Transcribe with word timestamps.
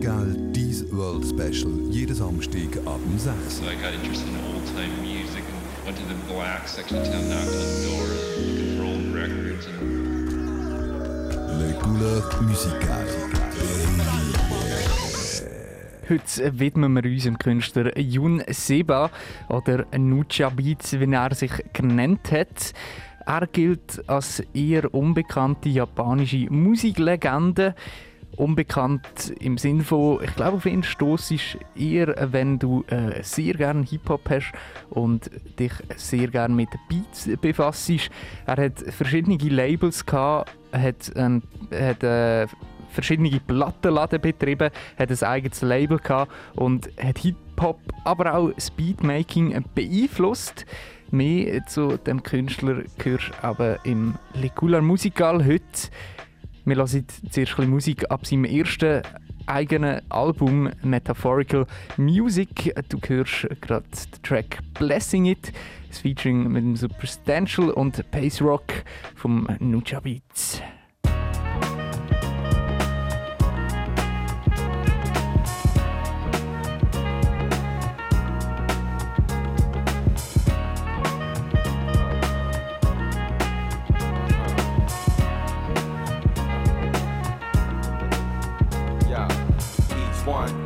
Musical, 0.00 0.34
dies 0.52 0.84
World 0.92 1.26
Special, 1.26 1.70
jeden 1.90 2.14
Samstag 2.14 2.78
ab 2.86 3.00
um 3.04 3.18
6. 3.18 3.34
So 3.50 3.64
I 3.64 3.74
got 3.74 3.92
interested 3.92 4.28
in 4.28 4.36
old 4.54 4.64
time 4.74 4.90
music 5.02 5.44
and 5.44 5.84
went 5.84 5.98
to 5.98 6.04
the 6.08 6.14
black 6.32 6.66
section 6.66 6.96
of 6.96 7.04
town, 7.04 7.28
knocked 7.28 7.52
on 7.52 7.82
doors, 7.84 8.20
looking 8.40 8.78
for 8.78 8.84
old 8.86 9.14
records. 9.14 9.66
And 9.66 10.00
Le 11.60 11.74
Couleur 11.80 12.22
Musicale. 12.40 13.10
Heute 16.08 16.58
widmen 16.58 16.94
wir 16.94 17.04
uns 17.04 17.24
dem 17.24 17.38
Künstler 17.38 17.98
Jun 17.98 18.42
Seba 18.48 19.10
oder 19.50 19.84
Nucha 19.98 20.48
Beats, 20.48 20.98
wie 20.98 21.12
er 21.12 21.34
sich 21.34 21.52
genannt 21.74 22.32
hat. 22.32 22.72
Er 23.26 23.46
gilt 23.46 24.02
als 24.08 24.42
eher 24.54 24.94
unbekannte 24.94 25.68
japanische 25.68 26.50
Musiklegende. 26.50 27.74
Unbekannt 28.36 29.34
im 29.40 29.58
Sinne 29.58 29.82
von, 29.82 30.22
ich 30.22 30.34
glaube, 30.34 30.56
auf 30.58 30.66
ihn 30.66 30.82
stoßest 30.82 31.58
eher, 31.76 32.14
wenn 32.32 32.58
du 32.58 32.84
äh, 32.88 33.22
sehr 33.22 33.54
gerne 33.54 33.84
Hip-Hop 33.84 34.30
hast 34.30 34.52
und 34.88 35.30
dich 35.58 35.72
sehr 35.96 36.28
gerne 36.28 36.54
mit 36.54 36.70
Beats 36.88 37.28
befasst. 37.40 37.90
Er 38.46 38.56
hat 38.64 38.78
verschiedene 38.78 39.36
Labels 39.36 40.06
gehabt, 40.06 40.52
hat, 40.72 41.12
ähm, 41.16 41.42
hat 41.72 42.02
äh, 42.02 42.46
verschiedene 42.90 43.40
Plattenladen 43.40 44.20
betrieben, 44.20 44.70
hat 44.98 45.10
ein 45.10 45.22
eigenes 45.22 45.62
Label 45.62 45.98
gehabt 45.98 46.32
und 46.56 46.90
hat 47.02 47.18
Hip-Hop, 47.18 47.80
aber 48.04 48.34
auch 48.34 48.52
Speedmaking 48.58 49.64
beeinflusst. 49.74 50.66
Mehr 51.12 51.66
zu 51.66 51.96
dem 51.96 52.22
Künstler 52.22 52.84
gehörst 52.98 53.32
aber 53.42 53.84
im 53.84 54.14
Legula 54.34 54.80
Musical 54.80 55.44
heute. 55.44 55.90
Wir 56.70 56.76
hören 56.76 57.04
zuerst 57.30 57.58
ein 57.58 57.68
Musik 57.68 58.08
ab 58.12 58.24
seinem 58.24 58.44
ersten 58.44 59.02
eigenen 59.46 60.02
Album 60.08 60.70
Metaphorical 60.84 61.66
Music. 61.96 62.72
Du 62.88 63.00
hörst 63.08 63.48
gerade 63.60 63.84
den 63.88 64.22
Track 64.22 64.58
Blessing 64.78 65.26
It, 65.26 65.52
das 65.88 65.98
Featuring 65.98 66.46
mit 66.46 66.62
dem 66.62 66.76
Substantial 66.76 67.70
und 67.70 68.08
Pace 68.12 68.40
Rock 68.40 68.84
vom 69.16 69.48
Nucha 69.58 69.98
Beats. 69.98 70.62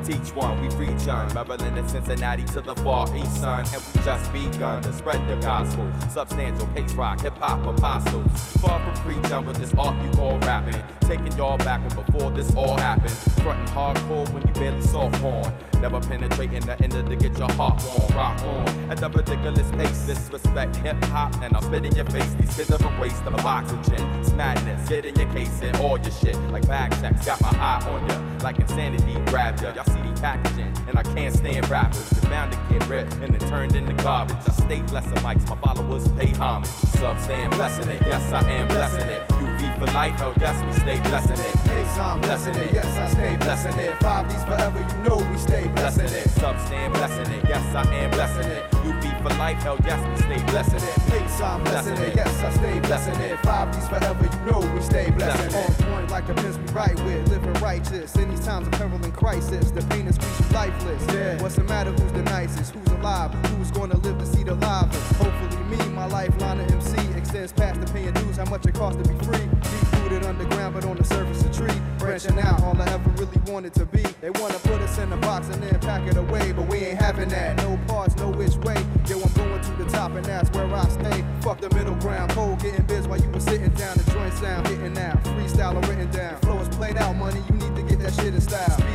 Teach 0.04 0.34
one, 0.34 0.60
we 0.60 0.68
reach 0.76 1.08
on 1.08 1.32
Maryland 1.32 1.78
and 1.78 1.90
Cincinnati 1.90 2.44
to 2.44 2.60
the 2.60 2.74
far 2.76 3.04
east 3.16 3.40
son. 3.40 3.64
And 3.72 3.82
we 3.94 4.02
just 4.02 4.32
begun 4.32 4.82
to 4.82 4.92
spread 4.92 5.26
the 5.28 5.36
gospel. 5.36 5.90
Substantial 6.10 6.66
pace 6.68 6.92
rock, 6.94 7.20
hip 7.20 7.36
hop 7.38 7.64
apostles. 7.66 8.26
Far 8.60 8.80
from 8.80 8.94
preaching 9.02 9.46
with 9.46 9.56
this 9.56 9.72
art 9.74 9.96
you 10.04 10.10
call 10.12 10.38
rapping. 10.40 10.82
Taking 11.00 11.32
y'all 11.36 11.58
back 11.58 11.80
when 11.80 12.04
before 12.04 12.30
this 12.30 12.54
all 12.54 12.76
happened. 12.76 13.10
Frontin' 13.42 13.66
hardcore 13.74 14.28
when 14.32 14.42
you 14.46 14.54
barely 14.54 14.82
soft 14.82 15.20
porn. 15.20 15.52
Never 15.80 16.00
penetrating 16.00 16.64
the 16.64 16.80
end 16.82 16.94
of 16.94 17.08
to 17.08 17.16
get 17.16 17.36
your 17.38 17.50
heart 17.52 17.82
warm. 17.84 18.12
Rock 18.14 18.42
on 18.42 18.90
at 18.90 18.98
the 18.98 19.10
ridiculous 19.10 19.70
pace. 19.72 20.06
Disrespect 20.06 20.76
hip 20.76 21.02
hop 21.04 21.34
and 21.42 21.54
I'll 21.54 21.62
spit 21.62 21.84
in 21.84 21.94
your 21.94 22.06
face. 22.06 22.32
These 22.34 22.56
kids 22.56 22.70
are 22.70 22.96
a 22.96 23.00
waste 23.00 23.22
of 23.24 23.34
oxygen. 23.44 24.00
It's 24.20 24.32
madness. 24.32 24.88
Get 24.88 25.04
in 25.04 25.14
your 25.16 25.30
case 25.32 25.60
and 25.62 25.76
all 25.78 25.98
your 25.98 26.10
shit. 26.10 26.36
Like 26.50 26.66
bag 26.66 26.92
checks. 27.00 27.26
Got 27.26 27.40
my 27.42 27.50
eye 27.50 27.86
on 27.88 28.08
ya. 28.08 28.20
Like 28.42 28.58
insanity 28.58 29.14
grabbed 29.26 29.62
ya. 29.62 29.74
Y'all 29.74 29.84
the 30.02 30.20
packaging 30.20 30.72
and 30.88 30.98
I 30.98 31.02
can't 31.02 31.34
stand 31.34 31.68
rappers. 31.68 32.08
They're 32.10 32.30
bound 32.30 32.52
to 32.52 32.58
get 32.70 32.88
ripped 32.88 33.14
and 33.14 33.34
then 33.34 33.48
turned 33.50 33.76
into 33.76 33.92
garbage. 34.02 34.36
I 34.46 34.52
stay 34.52 34.82
blessing 34.82 35.14
mics. 35.18 35.48
My 35.48 35.56
followers 35.56 36.08
pay 36.18 36.32
homage. 36.32 36.68
Sub 36.68 37.18
stand 37.20 37.52
blessing 37.52 37.88
it. 37.88 38.02
Yes, 38.06 38.32
I 38.32 38.48
am 38.50 38.68
blessing 38.68 39.08
it. 39.08 39.28
UV 39.28 39.78
for 39.78 39.86
life. 39.92 40.14
Oh, 40.20 40.34
yes, 40.40 40.56
we 40.64 40.72
stay 40.80 41.00
blessing 41.08 41.38
it. 41.38 41.54
Yes, 41.66 41.98
I'm 41.98 42.20
blessing 42.20 42.54
it. 42.54 42.72
Yes, 42.72 42.86
I 42.98 43.08
stay 43.08 43.36
blessing 43.36 43.78
it. 43.78 43.96
Five 44.00 44.28
D's 44.28 44.44
forever, 44.44 44.78
you 44.78 45.08
know 45.08 45.16
we 45.30 45.38
stay 45.38 45.68
blessing 45.68 46.06
it. 46.06 46.28
Sub 46.30 46.58
stand 46.66 46.94
blessing 46.94 47.32
it. 47.32 47.44
Yes, 47.48 47.74
I 47.74 47.82
am 47.94 48.10
blessing 48.10 48.50
it. 48.50 48.70
UV 48.70 49.22
for 49.22 49.34
life. 49.38 49.62
Hell 49.62 49.78
yes, 49.84 50.00
we 50.08 50.16
stay 50.22 50.44
blessing 50.50 50.76
it. 50.76 50.98
Yes, 51.08 51.40
I'm 51.40 51.62
blessing 51.64 51.96
it. 51.98 52.14
Yes, 52.14 52.42
I 52.42 52.50
stay 52.52 52.80
blessing 52.80 53.20
it. 53.20 53.38
Five 53.40 53.72
D's 53.72 53.88
forever, 53.88 54.24
you 54.24 54.50
know 54.50 54.60
we 54.74 54.80
stay 54.80 55.10
blessing 55.10 55.52
it. 55.54 55.80
On 55.80 55.92
point 55.92 56.10
like 56.10 56.26
the 56.26 56.34
pins 56.34 56.58
we 56.58 56.66
right 56.72 56.96
with, 57.04 57.28
living 57.28 57.52
righteous. 57.54 58.14
In 58.16 58.30
these 58.30 58.44
times 58.44 58.66
of 58.66 58.72
peril 58.74 59.02
and 59.02 59.14
crisis, 59.14 59.70
the 59.70 59.82
pain 59.86 60.06
is 60.06 60.16
squeeze 60.16 60.40
you 60.40 60.54
lifeless. 60.54 61.14
Yeah. 61.14 61.42
What's 61.42 61.56
the 61.56 61.64
matter? 61.64 61.92
Who's 61.92 62.12
the 62.12 62.22
nicest? 62.22 62.74
Who's 62.74 62.88
alive? 62.88 63.32
Who's 63.56 63.70
gonna 63.70 63.96
live 63.98 64.18
to 64.18 64.26
see 64.26 64.44
the 64.44 64.54
livest? 64.54 65.12
Hopefully 65.16 65.64
me, 65.64 65.76
my 65.90 66.06
lifeline 66.06 66.60
of 66.60 66.70
MC 66.70 66.96
extends 67.16 67.52
past 67.52 67.80
the 67.80 67.92
paying 67.92 68.12
dues. 68.12 68.36
How 68.36 68.44
much 68.46 68.66
it 68.66 68.74
costs 68.74 69.02
to 69.02 69.08
be 69.08 69.18
free? 69.24 69.38
Deep 69.38 70.02
rooted 70.02 70.24
underground, 70.24 70.74
but 70.74 70.84
on 70.84 70.96
the 70.96 71.04
surface 71.04 71.42
a 71.42 71.52
tree. 71.52 71.80
Branching 71.98 72.38
out, 72.38 72.62
all 72.62 72.80
I 72.80 72.86
ever 72.90 73.10
really 73.10 73.40
wanted 73.46 73.74
to 73.74 73.86
be. 73.86 74.02
They 74.20 74.30
wanna 74.30 74.58
put 74.60 74.80
us 74.80 74.98
in 74.98 75.12
a 75.12 75.16
box 75.18 75.48
and 75.48 75.62
then 75.62 75.78
pack 75.80 76.06
it 76.08 76.16
away, 76.16 76.52
but 76.52 76.66
we 76.68 76.78
ain't 76.78 77.00
having 77.00 77.28
that. 77.30 77.56
No 77.58 77.78
parts, 77.86 78.16
no 78.16 78.30
which 78.30 78.56
way. 78.56 78.76
Yo, 79.08 79.20
I'm 79.20 79.32
going 79.32 79.60
to 79.60 79.72
the 79.72 79.86
top 79.90 80.12
and 80.12 80.24
that's 80.24 80.50
where 80.50 80.72
I 80.72 80.88
stay. 80.88 81.24
Fuck 81.40 81.60
the 81.60 81.74
middle 81.74 81.94
ground, 81.96 82.32
cold 82.32 82.60
getting 82.60 82.84
biz 82.86 83.06
while 83.08 83.20
you 83.20 83.30
were 83.30 83.40
sitting 83.40 83.70
down. 83.70 83.96
The 83.96 84.10
joint 84.10 84.34
sound 84.34 84.66
hitting 84.68 84.94
now, 84.94 85.20
freestyle 85.24 85.76
or 85.76 85.88
written 85.88 86.10
down. 86.10 86.40
Flow 86.40 86.58
is 86.58 86.68
played 86.68 86.96
out, 86.96 87.16
money. 87.16 87.42
You 87.48 87.56
need 87.56 87.76
to 87.76 87.82
get 87.82 87.98
that 88.00 88.14
shit 88.14 88.34
in 88.34 88.40
style. 88.40 88.93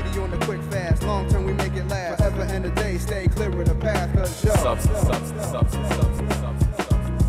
Speedy 0.99 1.11
on 1.11 1.27
the 1.27 1.29
quick 1.29 1.29
fast, 1.29 1.29
long 1.29 1.29
term 1.29 1.45
we 1.45 1.53
make 1.53 1.73
it 1.73 1.87
last. 1.87 2.17
Forever 2.17 2.43
and 2.53 2.65
a 2.65 2.69
day, 2.69 2.97
stay 2.97 3.27
clear 3.27 3.49
of 3.49 3.67
the 3.67 3.75
path, 3.75 4.13
cause 4.15 4.43
yo. 4.43 4.51
Substance, 4.55 4.99
substance, 4.99 5.45
substance, 5.45 5.87
substance, 5.87 6.35
substance, 6.35 6.75
substance, 6.75 7.25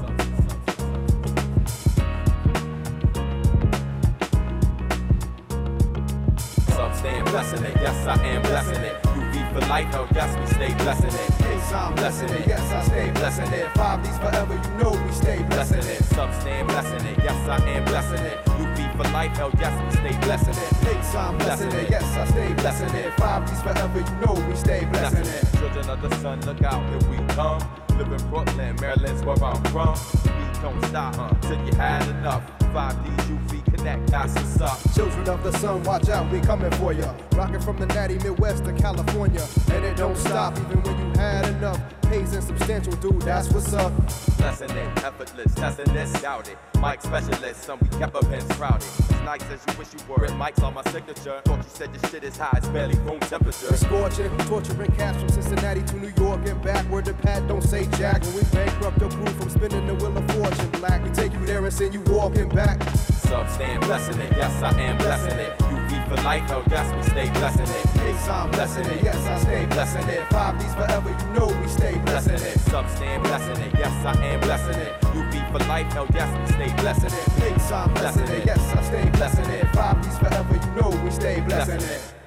substance. 6.68 7.30
Blessing 7.30 7.64
it. 7.64 7.76
Yes, 7.80 8.06
I 8.06 8.26
am 8.26 8.42
blessing 8.42 8.82
it. 8.82 9.02
UV 9.04 9.52
for 9.52 9.60
life. 9.68 9.86
Hell 9.86 10.08
yes, 10.14 10.36
we 10.36 10.46
stay 10.54 10.74
blessing 10.74 11.06
it. 11.06 11.30
Yes, 11.40 11.72
I'm 11.72 11.94
blessing 11.94 12.28
it. 12.30 12.46
Yes, 12.46 12.72
I 12.72 12.82
stay 12.84 13.10
blessing 13.12 13.52
it. 13.52 13.68
Five 13.74 14.02
D's 14.02 14.18
forever, 14.18 14.54
you 14.54 14.70
know 14.82 14.90
we 14.90 15.12
stay 15.12 15.42
blessing 15.44 15.78
it. 15.78 16.02
Sub 16.04 16.32
stand 16.40 16.68
blessing 16.68 17.06
it. 17.06 17.18
Yes, 17.18 17.48
I 17.48 17.56
am 17.70 17.84
blessing 17.84 18.18
it. 18.18 18.44
UV 18.46 18.89
for 19.02 19.12
life. 19.12 19.36
Hell 19.36 19.50
yes, 19.58 19.72
we 19.82 20.00
stay 20.00 20.20
blessing 20.20 20.54
it. 20.54 20.72
Yes, 20.82 21.14
I'm 21.14 21.38
blessing 21.38 21.72
it. 21.72 21.90
Yes, 21.90 22.04
I 22.16 22.24
stay 22.26 22.52
blessing 22.54 22.94
it. 22.94 23.12
Five 23.14 23.48
D's 23.48 23.62
forever, 23.62 23.98
you 23.98 24.26
know 24.26 24.34
we 24.48 24.56
stay 24.56 24.84
blessing 24.86 25.26
it. 25.26 25.58
Children 25.58 25.90
of 25.90 26.02
the 26.02 26.14
sun, 26.16 26.40
look 26.42 26.62
out, 26.62 26.82
here 26.88 27.10
we 27.10 27.16
come. 27.34 27.60
Live 27.96 28.12
in 28.12 28.30
Brooklyn, 28.30 28.76
Maryland's 28.80 29.22
where 29.22 29.42
I'm 29.42 29.62
from. 29.64 29.96
We 30.24 30.60
don't 30.62 30.84
stop 30.86 31.18
uh, 31.18 31.34
till 31.40 31.64
you 31.66 31.74
had 31.74 32.08
enough. 32.08 32.42
5D 32.72 33.04
UV 33.26 33.59
that's 33.84 34.34
what's 34.34 34.60
up. 34.60 34.94
Children 34.94 35.28
of 35.28 35.42
the 35.42 35.52
sun, 35.58 35.82
watch 35.84 36.08
out, 36.08 36.30
we 36.30 36.40
coming 36.40 36.70
for 36.72 36.92
ya. 36.92 37.14
Rocking 37.32 37.60
from 37.60 37.78
the 37.78 37.86
natty 37.86 38.14
Midwest 38.18 38.64
to 38.64 38.72
California. 38.72 39.46
And 39.72 39.84
it 39.84 39.96
don't 39.96 40.16
stop 40.16 40.58
even 40.58 40.82
when 40.82 40.98
you 40.98 41.18
had 41.18 41.48
enough. 41.48 41.80
Pays 42.02 42.34
and 42.34 42.42
substantial, 42.42 42.92
dude, 42.94 43.22
that's 43.22 43.48
what's 43.50 43.72
up. 43.72 43.92
Blessing 44.36 44.70
it, 44.70 45.04
effortless, 45.04 45.54
testing 45.54 45.92
this, 45.94 46.12
doubt 46.20 46.48
it. 46.48 46.58
Mike 46.80 47.00
specialist, 47.02 47.62
some 47.62 47.78
we 47.80 47.88
kept 47.98 48.16
up 48.16 48.24
and 48.24 48.42
sprouted. 48.52 48.88
As 49.10 49.20
nice 49.20 49.42
as 49.44 49.64
you 49.66 49.78
wish 49.78 49.92
you 49.92 50.00
were. 50.08 50.16
Red 50.16 50.30
mics 50.30 50.62
on 50.62 50.74
my 50.74 50.82
signature. 50.84 51.40
Thought 51.44 51.58
you 51.58 51.64
said 51.68 51.90
your 51.90 52.10
shit 52.10 52.24
is 52.24 52.36
high, 52.36 52.56
it's 52.56 52.66
barely 52.68 52.98
room 53.00 53.20
temperature. 53.20 53.76
Scorching, 53.76 54.36
torturing 54.38 54.90
cats 54.92 55.18
from 55.20 55.28
Cincinnati 55.28 55.82
to 55.82 55.96
New 55.96 56.12
York 56.16 56.40
and 56.48 56.60
back 56.62 56.84
where 56.86 57.02
the 57.02 57.14
pad 57.14 57.46
don't 57.46 57.62
say 57.62 57.86
jack. 57.96 58.22
When 58.24 58.36
we 58.36 58.42
bankrupt 58.50 59.00
your 59.00 59.10
crew 59.10 59.26
from 59.26 59.50
spinning 59.50 59.86
the 59.86 59.94
wheel 59.94 60.16
of 60.16 60.30
fortune 60.32 60.70
black, 60.80 61.04
we 61.04 61.10
take 61.10 61.32
you 61.32 61.46
there 61.46 61.64
and 61.64 61.72
send 61.72 61.94
you 61.94 62.00
walking 62.06 62.48
back. 62.48 62.80
Sub 63.30 63.48
stand 63.48 63.80
blessing 63.82 64.20
it, 64.20 64.32
yes 64.36 64.60
I 64.60 64.70
am 64.80 64.98
blessing 64.98 65.38
it. 65.38 65.56
UV 65.58 66.08
for 66.08 66.20
life, 66.24 66.42
hell 66.50 66.64
yes 66.68 66.92
we 66.92 67.02
stay 67.10 67.30
blessing 67.30 67.62
it. 67.62 67.86
Yes, 67.94 68.28
I'm 68.28 68.50
blessing 68.50 68.84
it. 68.86 69.04
Yes, 69.04 69.24
I 69.24 69.38
stay 69.38 69.66
blessing 69.66 70.08
it. 70.08 70.26
Five 70.30 70.58
D's 70.58 70.74
forever, 70.74 71.10
you 71.10 71.38
know 71.38 71.46
we 71.46 71.68
stay 71.68 71.96
blessing 71.98 72.34
it. 72.34 72.58
Sub 72.58 72.90
stand 72.90 73.22
blessing 73.22 73.62
it, 73.62 73.72
yes 73.78 74.04
I 74.04 74.20
am 74.24 74.40
blessing 74.40 74.80
it. 74.80 75.00
UV 75.14 75.52
for 75.52 75.64
life, 75.68 75.92
hell 75.92 76.08
yes 76.12 76.28
we 76.40 76.54
stay 76.54 76.74
blessing 76.82 77.16
it. 77.16 77.28
Yes, 77.38 77.70
I'm 77.70 77.94
blessing 77.94 78.26
it. 78.26 78.46
Yes, 78.46 78.58
I 78.74 78.82
stay 78.82 79.08
blessing 79.10 79.48
it. 79.48 79.64
Five 79.76 80.02
D's 80.02 80.18
forever, 80.18 80.54
you 80.54 80.82
know 80.82 80.90
we 81.04 81.10
stay 81.12 81.40
blessing 81.40 81.80
it. 81.80 82.19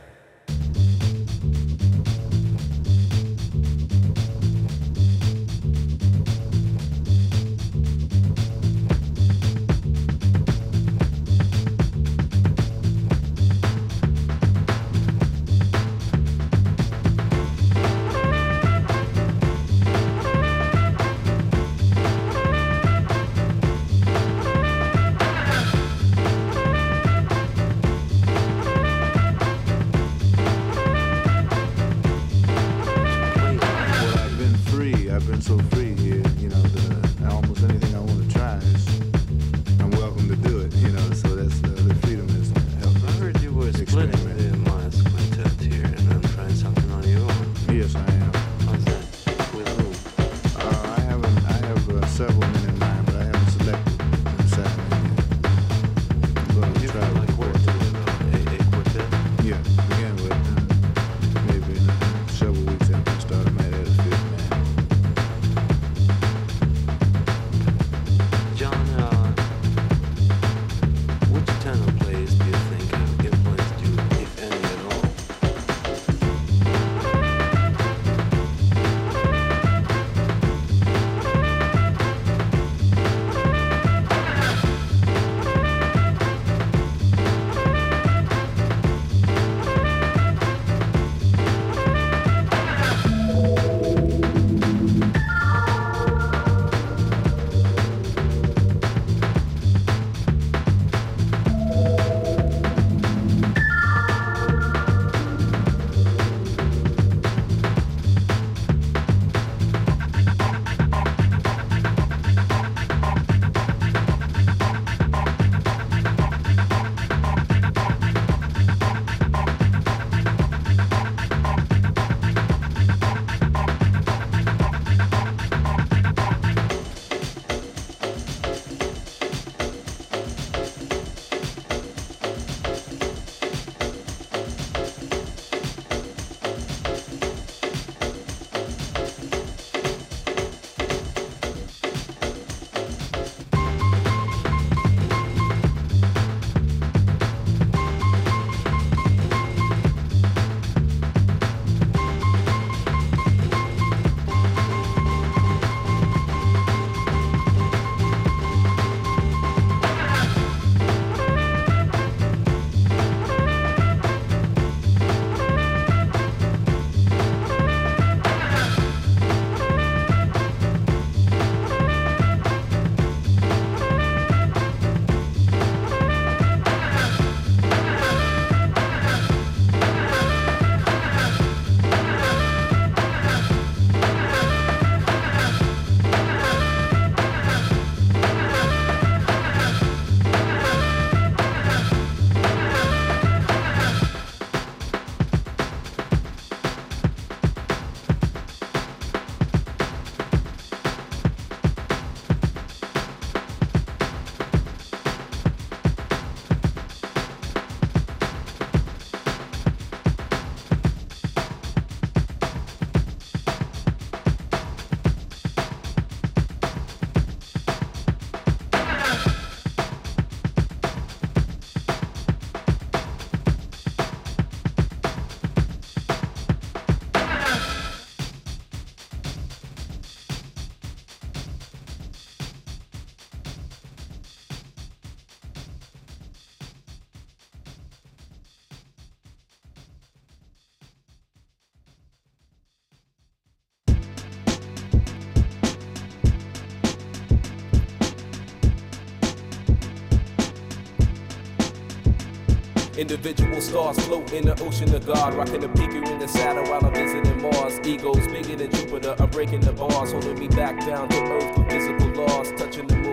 Individual 253.03 253.59
stars 253.59 253.99
float 254.05 254.31
in 254.31 254.45
the 254.45 254.57
ocean 254.63 254.95
of 254.95 255.05
God. 255.05 255.33
Rocking 255.33 255.61
a 255.61 255.67
peaker 255.67 256.07
in 256.07 256.19
the 256.19 256.27
saddle 256.27 256.63
while 256.71 256.85
I'm 256.85 256.93
visiting 256.93 257.41
Mars. 257.41 257.77
Egos 257.85 258.25
bigger 258.27 258.55
than 258.55 258.71
Jupiter. 258.71 259.13
I'm 259.19 259.29
breaking 259.29 259.59
the 259.59 259.73
bars, 259.73 260.13
holding 260.13 260.39
me 260.39 260.47
back 260.47 260.79
down 260.85 261.09
to 261.09 261.21
earth 261.21 261.57
with 261.57 261.69
physical 261.69 262.07
laws. 262.23 262.53
Touching 262.53 262.87
the 262.87 262.95
moon. 262.95 263.12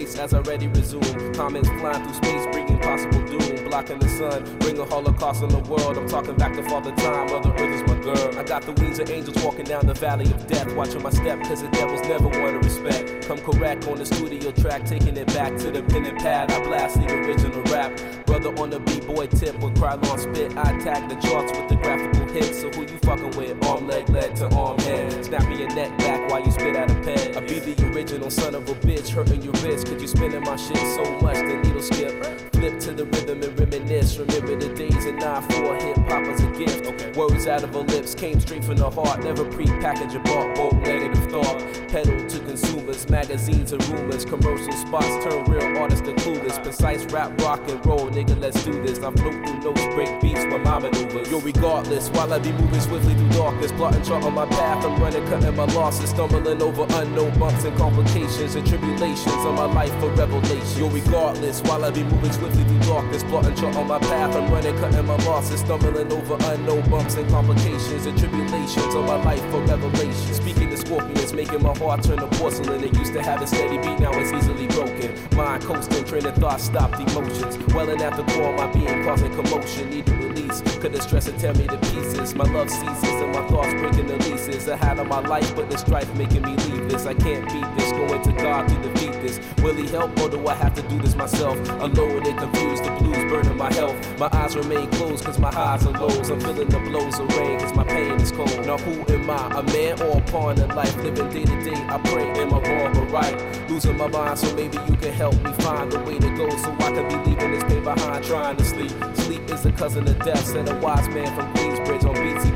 Grace 0.00 0.18
as 0.18 0.32
I 0.32 0.38
already 0.38 0.66
resume. 0.66 1.34
Comments 1.34 1.68
flying 1.68 2.02
through 2.04 2.14
space, 2.14 2.46
bringing 2.52 2.78
possible 2.78 3.20
doom. 3.26 3.68
Blocking 3.68 3.98
the 3.98 4.08
sun, 4.08 4.58
bring 4.60 4.78
a 4.78 4.84
holocaust 4.86 5.42
on 5.42 5.50
the 5.50 5.58
world. 5.58 5.98
I'm 5.98 6.08
talking 6.08 6.34
back 6.36 6.54
to 6.54 6.62
Father 6.62 6.90
Time. 6.92 7.26
Mother 7.26 7.52
Earth 7.52 7.82
is 7.82 7.82
my 7.86 8.00
girl. 8.00 8.38
I 8.38 8.42
got 8.42 8.62
the 8.62 8.72
wings 8.72 8.98
of 8.98 9.10
angels 9.10 9.44
walking 9.44 9.66
down 9.66 9.86
the 9.86 9.92
valley 9.92 10.24
of 10.24 10.46
death. 10.46 10.74
Watching 10.74 11.02
my 11.02 11.10
step, 11.10 11.42
cause 11.42 11.60
the 11.60 11.68
devil's 11.68 12.00
never 12.08 12.28
one 12.28 12.54
to 12.54 12.60
respect. 12.60 13.28
Come 13.28 13.38
correct 13.40 13.86
on 13.88 13.98
the 13.98 14.06
studio 14.06 14.50
track, 14.52 14.86
taking 14.86 15.18
it 15.18 15.26
back 15.34 15.56
to 15.58 15.70
the 15.70 15.82
pen 15.82 16.06
and 16.06 16.18
pad. 16.18 16.50
I 16.50 16.64
blast 16.64 16.98
the 16.98 17.12
original 17.12 17.62
rap. 17.64 17.92
Brother 18.24 18.56
on 18.58 18.70
the 18.70 18.80
b-boy 18.80 19.26
tip 19.26 19.58
with 19.60 19.74
Krylon 19.74 20.18
spit. 20.18 20.56
I 20.56 20.78
tag 20.78 21.10
the 21.10 21.16
charts 21.16 21.52
with 21.52 21.68
the 21.68 21.76
graphical 21.76 22.26
hits. 22.32 22.60
So 22.60 22.70
who 22.70 22.82
you 22.82 22.98
fucking 23.02 23.36
with? 23.36 23.62
Arm, 23.66 23.86
leg, 23.86 24.08
leg 24.08 24.34
to 24.36 24.48
arm, 24.56 24.78
head. 24.78 25.24
Snapping 25.24 25.58
your 25.58 25.68
neck 25.74 25.96
back 25.98 26.30
while 26.30 26.42
you 26.42 26.50
spit 26.50 26.74
out 26.74 26.90
a 26.90 26.94
pen. 27.02 27.36
I 27.36 27.40
be 27.40 27.60
the 27.60 27.92
original 27.92 28.30
son 28.30 28.54
of 28.54 28.68
a 28.68 28.74
bitch, 28.74 29.10
hurting 29.10 29.42
your 29.42 29.52
wrist. 29.64 29.89
Cause 29.90 30.02
you 30.02 30.06
spinning 30.06 30.40
my 30.42 30.54
shit 30.54 30.76
so 30.76 31.18
much 31.20 31.34
the 31.34 31.60
needle 31.64 31.82
skip. 31.82 32.49
Flip 32.60 32.78
to 32.78 32.92
the 32.92 33.06
rhythm 33.06 33.42
and 33.42 33.58
reminisce. 33.58 34.18
Remember 34.18 34.54
the 34.54 34.68
days 34.74 35.06
in 35.06 35.16
9-4 35.16 35.80
hip 35.80 35.96
hop 35.96 36.24
as 36.28 36.42
a 36.42 36.50
gift. 36.58 36.86
Okay. 36.86 37.10
Words 37.12 37.46
out 37.46 37.64
of 37.64 37.72
her 37.72 37.80
lips 37.80 38.14
came 38.14 38.38
straight 38.38 38.62
from 38.62 38.76
the 38.76 38.90
heart. 38.90 39.24
Never 39.24 39.46
pre-packaged 39.46 40.14
or 40.14 40.18
bought 40.20 40.54
both 40.54 40.74
negative 40.74 41.24
thought. 41.30 41.58
Pedal 41.88 42.28
to 42.28 42.38
consumers, 42.40 43.08
magazines 43.08 43.72
and 43.72 43.82
rumors. 43.88 44.26
Commercial 44.26 44.72
spots 44.72 45.08
turn 45.24 45.42
real 45.44 45.78
artists 45.78 46.06
to 46.06 46.12
clueless. 46.16 46.62
Precise 46.62 47.06
rap, 47.06 47.32
rock 47.40 47.66
and 47.70 47.84
roll, 47.86 48.10
nigga, 48.10 48.38
let's 48.38 48.62
do 48.62 48.72
this. 48.82 48.98
I 48.98 49.10
float 49.10 49.32
through 49.32 49.60
notes, 49.60 49.86
break 49.94 50.20
beats 50.20 50.44
with 50.44 50.60
my 50.62 50.80
maneuvers. 50.80 51.30
Yo, 51.30 51.40
regardless, 51.40 52.10
while 52.10 52.30
I 52.30 52.40
be 52.40 52.52
moving 52.52 52.80
swiftly 52.82 53.14
through 53.14 53.30
darkness, 53.30 53.72
plotting 53.72 54.02
chart 54.02 54.22
on 54.22 54.34
my 54.34 54.44
path, 54.44 54.84
I'm 54.84 55.00
running, 55.00 55.26
cutting 55.28 55.56
my 55.56 55.64
losses, 55.64 56.10
stumbling 56.10 56.60
over 56.60 56.84
unknown 56.90 57.38
bumps 57.38 57.64
and 57.64 57.74
complications 57.78 58.54
and 58.54 58.66
tribulations 58.66 59.44
of 59.46 59.54
my 59.54 59.64
life 59.64 59.98
for 59.98 60.10
revelation. 60.10 60.78
Yo, 60.78 60.90
regardless, 60.90 61.62
while 61.62 61.86
I 61.86 61.90
be 61.90 62.02
moving 62.02 62.30
swiftly 62.30 62.49
through 62.52 62.80
darkness, 62.80 63.22
plotting 63.24 63.54
chart 63.54 63.76
on 63.76 63.86
my 63.86 63.98
path, 63.98 64.34
I'm 64.34 64.50
running, 64.52 64.76
cutting 64.78 65.06
my 65.06 65.16
losses, 65.24 65.60
stumbling 65.60 66.12
over 66.12 66.36
unknown 66.52 66.88
bumps 66.90 67.14
and 67.14 67.28
complications 67.30 68.06
and 68.06 68.18
tribulations 68.18 68.94
of 68.94 69.04
my 69.06 69.22
life 69.22 69.42
for 69.50 69.60
revelation. 69.62 70.34
Speaking 70.34 70.70
to 70.70 70.76
scorpions, 70.76 71.32
making 71.32 71.62
my 71.62 71.76
heart 71.76 72.02
turn 72.02 72.18
to 72.18 72.26
porcelain. 72.38 72.82
It 72.82 72.94
used 72.96 73.12
to 73.14 73.22
have 73.22 73.42
a 73.42 73.46
steady 73.46 73.78
beat, 73.78 74.00
now 74.00 74.12
it's 74.12 74.32
easily 74.32 74.66
broken. 74.68 75.16
Mind 75.36 75.62
coasting, 75.64 76.04
train 76.04 76.26
of 76.26 76.36
thought, 76.36 76.60
stopped 76.60 77.00
emotions. 77.00 77.56
Welling 77.74 78.00
at 78.02 78.16
the 78.16 78.24
core, 78.32 78.56
my 78.56 78.66
being 78.72 79.04
causing 79.04 79.34
commotion. 79.34 79.90
Need 79.90 80.06
to 80.06 80.14
release, 80.14 80.60
could 80.78 80.92
the 80.92 81.00
stress 81.00 81.28
and 81.28 81.38
tear 81.38 81.54
me 81.54 81.66
to 81.66 81.78
pieces. 81.78 82.34
My 82.34 82.44
love 82.52 82.70
ceases 82.70 83.20
and 83.22 83.32
my 83.32 83.46
thoughts 83.48 83.72
breaking 83.74 84.06
the 84.06 84.16
leases. 84.28 84.68
I 84.68 84.76
had 84.76 84.98
on 84.98 85.08
my 85.08 85.20
life, 85.20 85.54
but 85.54 85.70
the 85.70 85.78
strife 85.78 86.12
making 86.14 86.42
me 86.42 86.56
leave 86.56 86.88
this. 86.90 87.06
I 87.06 87.14
can't 87.14 87.46
beat 87.46 87.76
this, 87.76 87.89
going 88.06 88.22
to 88.22 88.32
God 88.32 88.68
to 88.68 88.74
defeat 88.88 89.12
this. 89.20 89.40
Will 89.62 89.74
he 89.74 89.86
help 89.88 90.18
or 90.20 90.28
do 90.28 90.46
I 90.46 90.54
have 90.54 90.74
to 90.74 90.82
do 90.82 90.98
this 90.98 91.14
myself? 91.14 91.56
Alone 91.80 92.26
and 92.26 92.38
confused, 92.38 92.84
the 92.84 92.90
blues 92.98 93.16
burning 93.30 93.56
my 93.56 93.72
health. 93.72 93.96
My 94.18 94.28
eyes 94.32 94.56
remain 94.56 94.90
closed 94.92 95.24
cause 95.24 95.38
my 95.38 95.52
highs 95.52 95.86
are 95.86 95.92
lows. 95.92 96.30
I'm 96.30 96.40
feeling 96.40 96.68
the 96.68 96.78
blows 96.78 97.18
of 97.18 97.28
rain 97.36 97.60
cause 97.60 97.74
my 97.74 97.84
pain 97.84 98.12
is 98.20 98.32
cold. 98.32 98.66
Now 98.66 98.78
who 98.78 98.92
am 99.12 99.30
I? 99.30 99.60
A 99.60 99.62
man 99.62 100.00
or 100.02 100.18
a 100.18 100.20
pawn 100.22 100.60
in 100.60 100.68
life? 100.68 100.96
Living 100.96 101.28
day 101.30 101.44
to 101.44 101.64
day, 101.64 101.80
I 101.88 101.98
pray, 102.04 102.30
am 102.40 102.54
I 102.54 102.60
wrong 102.60 102.96
or 102.96 103.06
right? 103.06 103.70
Losing 103.70 103.96
my 103.96 104.08
mind, 104.08 104.38
so 104.38 104.54
maybe 104.54 104.78
you 104.88 104.96
can 104.96 105.12
help 105.12 105.34
me 105.42 105.52
find 105.64 105.92
a 105.92 106.00
way 106.00 106.18
to 106.18 106.30
go 106.36 106.48
so 106.56 106.72
I 106.72 106.90
can 106.92 107.08
be 107.08 107.30
leaving 107.30 107.52
this 107.52 107.64
pain 107.64 107.84
behind, 107.84 108.24
trying 108.24 108.56
to 108.56 108.64
sleep. 108.64 108.92
Sleep 109.14 109.42
is 109.50 109.66
a 109.66 109.72
cousin 109.72 110.08
of 110.08 110.18
death, 110.20 110.44
said 110.44 110.68
a 110.68 110.76
wise 110.78 111.08
man 111.08 111.34
from 111.36 111.52
Queensbridge 111.54 111.99
on 112.10 112.14
BT. 112.14 112.50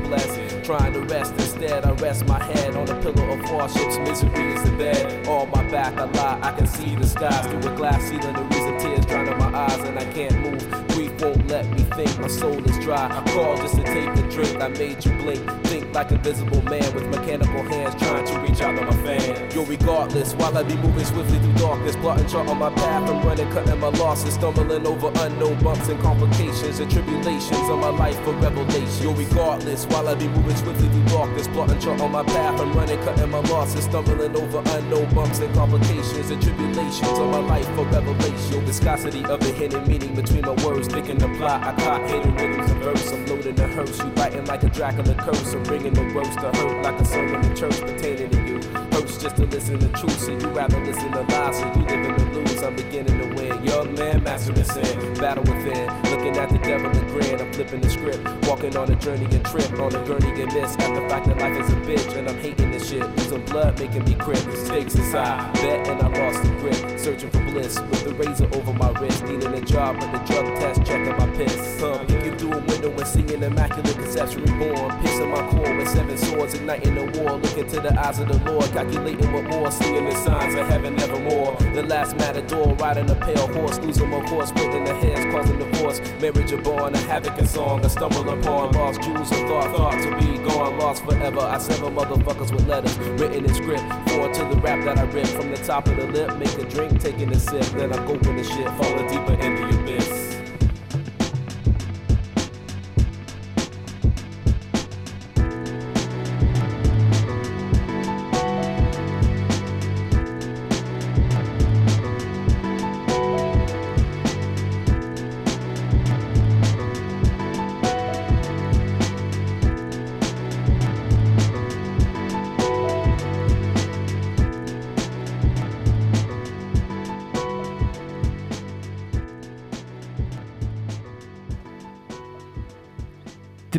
Trying 0.63 0.93
to 0.93 1.01
rest 1.01 1.33
instead, 1.33 1.85
I 1.85 1.91
rest 1.91 2.25
my 2.25 2.41
head 2.43 2.75
on 2.75 2.89
a 2.89 3.01
pillow 3.01 3.33
of 3.33 3.39
hardships. 3.45 3.97
Misery 3.99 4.53
is 4.53 4.63
the 4.63 4.71
bed. 4.71 5.27
On 5.27 5.49
my 5.51 5.63
back, 5.69 5.95
I 5.97 6.05
lie, 6.05 6.39
I 6.41 6.51
can 6.53 6.65
see 6.65 6.95
the 6.95 7.05
skies 7.05 7.45
through 7.45 7.71
a 7.71 7.75
glass 7.75 8.01
ceiling. 8.01 8.33
The 8.33 8.43
reason 8.43 8.79
tears 8.79 9.05
drowning 9.05 9.37
my 9.37 9.53
eyes, 9.55 9.79
and 9.81 9.99
I 9.99 10.05
can't 10.11 10.39
move. 10.39 10.85
Won't 11.21 11.47
let 11.47 11.69
me 11.71 11.83
think, 11.95 12.19
my 12.19 12.27
soul 12.27 12.57
is 12.69 12.77
dry. 12.83 13.07
I 13.07 13.23
called 13.31 13.57
just 13.61 13.75
to 13.75 13.83
take 13.83 14.09
a 14.09 14.29
drink, 14.29 14.61
I 14.61 14.67
made 14.69 15.03
you 15.05 15.11
blink. 15.17 15.41
Think 15.65 15.93
like 15.93 16.11
a 16.11 16.17
visible 16.17 16.61
man 16.63 16.93
with 16.93 17.07
mechanical 17.07 17.63
hands 17.63 17.95
trying 18.01 18.25
to 18.25 18.39
reach 18.39 18.61
out 18.61 18.77
to 18.77 18.85
my 18.85 18.91
fan. 19.03 19.51
Yo, 19.51 19.63
regardless, 19.65 20.33
while 20.33 20.57
I 20.57 20.63
be 20.63 20.75
moving 20.75 21.05
swiftly 21.05 21.39
through 21.39 21.53
darkness, 21.53 21.95
plotting 21.97 22.27
chart 22.27 22.47
on 22.47 22.57
my 22.57 22.69
path, 22.69 23.09
I'm 23.09 23.25
running, 23.25 23.49
cutting 23.51 23.79
my 23.79 23.89
losses, 23.89 24.33
stumbling 24.33 24.85
over 24.85 25.11
unknown 25.21 25.61
bumps 25.63 25.87
and 25.87 25.99
complications 26.01 26.79
and 26.79 26.91
tribulations 26.91 27.69
of 27.69 27.79
my 27.79 27.89
life 27.89 28.19
for 28.23 28.33
revelation. 28.33 29.03
Yo, 29.03 29.13
regardless, 29.13 29.85
while 29.85 30.07
I 30.07 30.15
be 30.15 30.27
moving 30.27 30.55
swiftly 30.57 30.87
through 30.89 31.05
darkness, 31.05 31.47
plotting 31.47 31.79
chart 31.79 32.01
on 32.01 32.11
my 32.11 32.23
path, 32.23 32.59
I'm 32.59 32.73
running, 32.73 32.99
cutting 33.03 33.31
my 33.31 33.39
losses, 33.39 33.85
stumbling 33.85 34.35
over 34.35 34.61
unknown 34.77 35.13
bumps 35.13 35.39
and 35.39 35.53
complications 35.55 36.29
and 36.29 36.41
tribulations 36.41 37.19
of 37.19 37.29
my 37.29 37.39
life 37.39 37.67
for 37.75 37.85
revelation. 37.85 38.51
Yo, 38.51 38.59
viscosity 38.61 39.23
of 39.25 39.39
the 39.39 39.51
hidden 39.51 39.87
meaning 39.87 40.13
between 40.13 40.41
my 40.41 40.53
words, 40.65 40.87
thinking 41.05 41.31
the 41.31 41.37
plot, 41.37 41.61
I 41.63 41.73
caught 41.83 42.09
hidden 42.09 42.35
rhythms 42.35 42.71
of 42.71 42.77
verse, 42.77 43.11
I'm 43.11 43.25
loading 43.27 43.55
the 43.55 43.67
hearse, 43.67 43.99
you 43.99 44.09
biting 44.11 44.45
like 44.45 44.63
a 44.63 44.69
Dracula 44.69 45.13
curse, 45.15 45.53
I'm 45.53 45.63
bringing 45.63 45.93
the 45.93 46.03
roast 46.05 46.33
to 46.39 46.51
hurt 46.51 46.83
like 46.83 46.99
a 46.99 47.05
sermon 47.05 47.45
in 47.45 47.55
church 47.55 47.79
pertaining 47.79 48.29
to 48.31 48.47
you. 48.47 48.61
Hurts 48.91 49.17
just 49.17 49.35
to 49.35 49.45
listen 49.45 49.79
to 49.79 49.89
truth, 49.89 50.19
so 50.19 50.31
you 50.31 50.47
rather 50.49 50.83
listen 50.83 51.11
to 51.11 51.21
lies, 51.21 51.59
so 51.59 51.65
you 51.65 51.81
live 51.81 52.19
in 52.19 52.33
the 52.33 52.44
I'm 52.63 52.75
beginning 52.75 53.17
to 53.19 53.35
win. 53.35 53.63
Young 53.65 53.93
man, 53.95 54.23
mastering 54.23 54.63
sin, 54.63 55.13
battle 55.15 55.43
within. 55.43 55.87
Looking 56.11 56.37
at 56.37 56.49
the 56.49 56.59
devil 56.59 56.89
and 56.89 57.07
grin, 57.09 57.39
I'm 57.39 57.51
flipping 57.53 57.81
the 57.81 57.89
script. 57.89 58.47
Walking 58.47 58.75
on 58.77 58.91
a 58.91 58.95
journey 58.95 59.25
and 59.25 59.45
trip, 59.45 59.71
on 59.79 59.93
a 59.95 60.03
gurney 60.05 60.41
and 60.41 60.53
miss. 60.53 60.75
At 60.77 60.95
the 60.95 61.07
fact 61.09 61.27
that 61.27 61.37
life 61.39 61.57
is 61.59 61.69
a 61.69 61.75
bitch, 61.81 62.15
and 62.17 62.29
I'm 62.29 62.37
hating 62.37 62.71
this 62.71 62.89
shit. 62.89 63.03
Losing 63.17 63.45
blood, 63.45 63.79
making 63.79 64.05
me 64.05 64.15
crip. 64.15 64.37
Stakes 64.55 64.95
inside, 64.95 65.53
bet 65.53 65.87
and 65.87 66.01
I 66.01 66.07
lost 66.25 66.43
the 66.43 66.49
grip. 66.59 66.99
Searching 66.99 67.29
for 67.29 67.43
bliss 67.43 67.79
with 67.79 68.03
the 68.03 68.13
razor 68.15 68.49
over 68.53 68.73
my 68.73 68.89
wrist. 68.99 69.23
Needing 69.25 69.53
a 69.53 69.61
job, 69.61 69.99
but 69.99 70.11
the 70.11 70.33
drug 70.33 70.45
test, 70.59 70.85
checking 70.85 71.17
my 71.17 71.27
piss. 71.37 71.79
Huh, 71.79 71.99
peeking 72.05 72.37
through 72.37 72.53
a 72.53 72.59
window 72.59 72.91
and 72.91 73.07
seeing 73.07 73.43
immaculate 73.43 73.95
conception 73.95 74.43
reborn. 74.43 74.91
Pissing 75.01 75.31
my 75.31 75.49
core 75.51 75.77
with 75.77 75.89
seven 75.89 76.17
swords, 76.17 76.53
igniting 76.53 76.95
the 76.95 77.19
war. 77.19 77.37
Looking 77.37 77.67
to 77.67 77.79
the 77.79 77.99
eyes 77.99 78.19
of 78.19 78.27
the 78.27 78.37
Lord, 78.49 78.65
calculating 78.71 79.31
what 79.31 79.43
more. 79.45 79.71
Singing 79.71 80.05
the 80.05 80.15
signs 80.15 80.55
of 80.55 80.67
heaven 80.67 80.99
evermore. 80.99 81.55
The 81.73 81.83
last 81.83 82.17
matador, 82.45 82.73
riding 82.75 83.09
a 83.09 83.15
pale 83.15 83.47
horse. 83.53 83.79
Losing 83.79 84.09
my 84.09 84.21
course, 84.25 84.49
splitting 84.49 84.83
the 84.83 84.93
hairs, 84.95 85.33
causing 85.33 85.57
divorce. 85.57 85.99
Marriage 86.21 86.51
a 86.51 86.57
born, 86.57 86.93
a 86.93 86.97
havoc 86.99 87.37
and 87.37 87.47
song. 87.47 87.83
I 87.83 87.87
stumble 87.87 88.27
upon 88.29 88.71
lost 88.73 89.01
jewels 89.01 89.31
of 89.31 89.37
thought. 89.39 89.75
Thought 89.75 90.01
to 90.03 90.17
be 90.17 90.37
gone, 90.37 90.77
lost 90.79 91.03
forever. 91.03 91.41
I 91.41 91.57
sever 91.57 91.89
motherfuckers 91.89 92.51
with 92.51 92.67
letters 92.67 92.97
written 92.97 93.45
in 93.45 93.53
script. 93.53 93.83
Forward 94.09 94.33
to 94.35 94.43
the 94.45 94.59
rap 94.61 94.83
that 94.85 94.97
I 94.97 95.03
rip 95.03 95.27
from 95.27 95.51
the 95.51 95.57
top 95.57 95.87
of 95.87 95.95
the 95.97 96.07
lip. 96.07 96.37
Make 96.37 96.57
a 96.57 96.65
drink, 96.65 96.99
taking 97.01 97.31
a 97.31 97.39
sip. 97.39 97.63
Then 97.77 97.93
I'm 97.93 98.05
gulping 98.05 98.37
the 98.37 98.43
shit, 98.43 98.67
falling 98.77 99.07
deeper 99.07 99.33
into 99.33 99.67
the 99.67 99.81
abyss. 99.81 100.24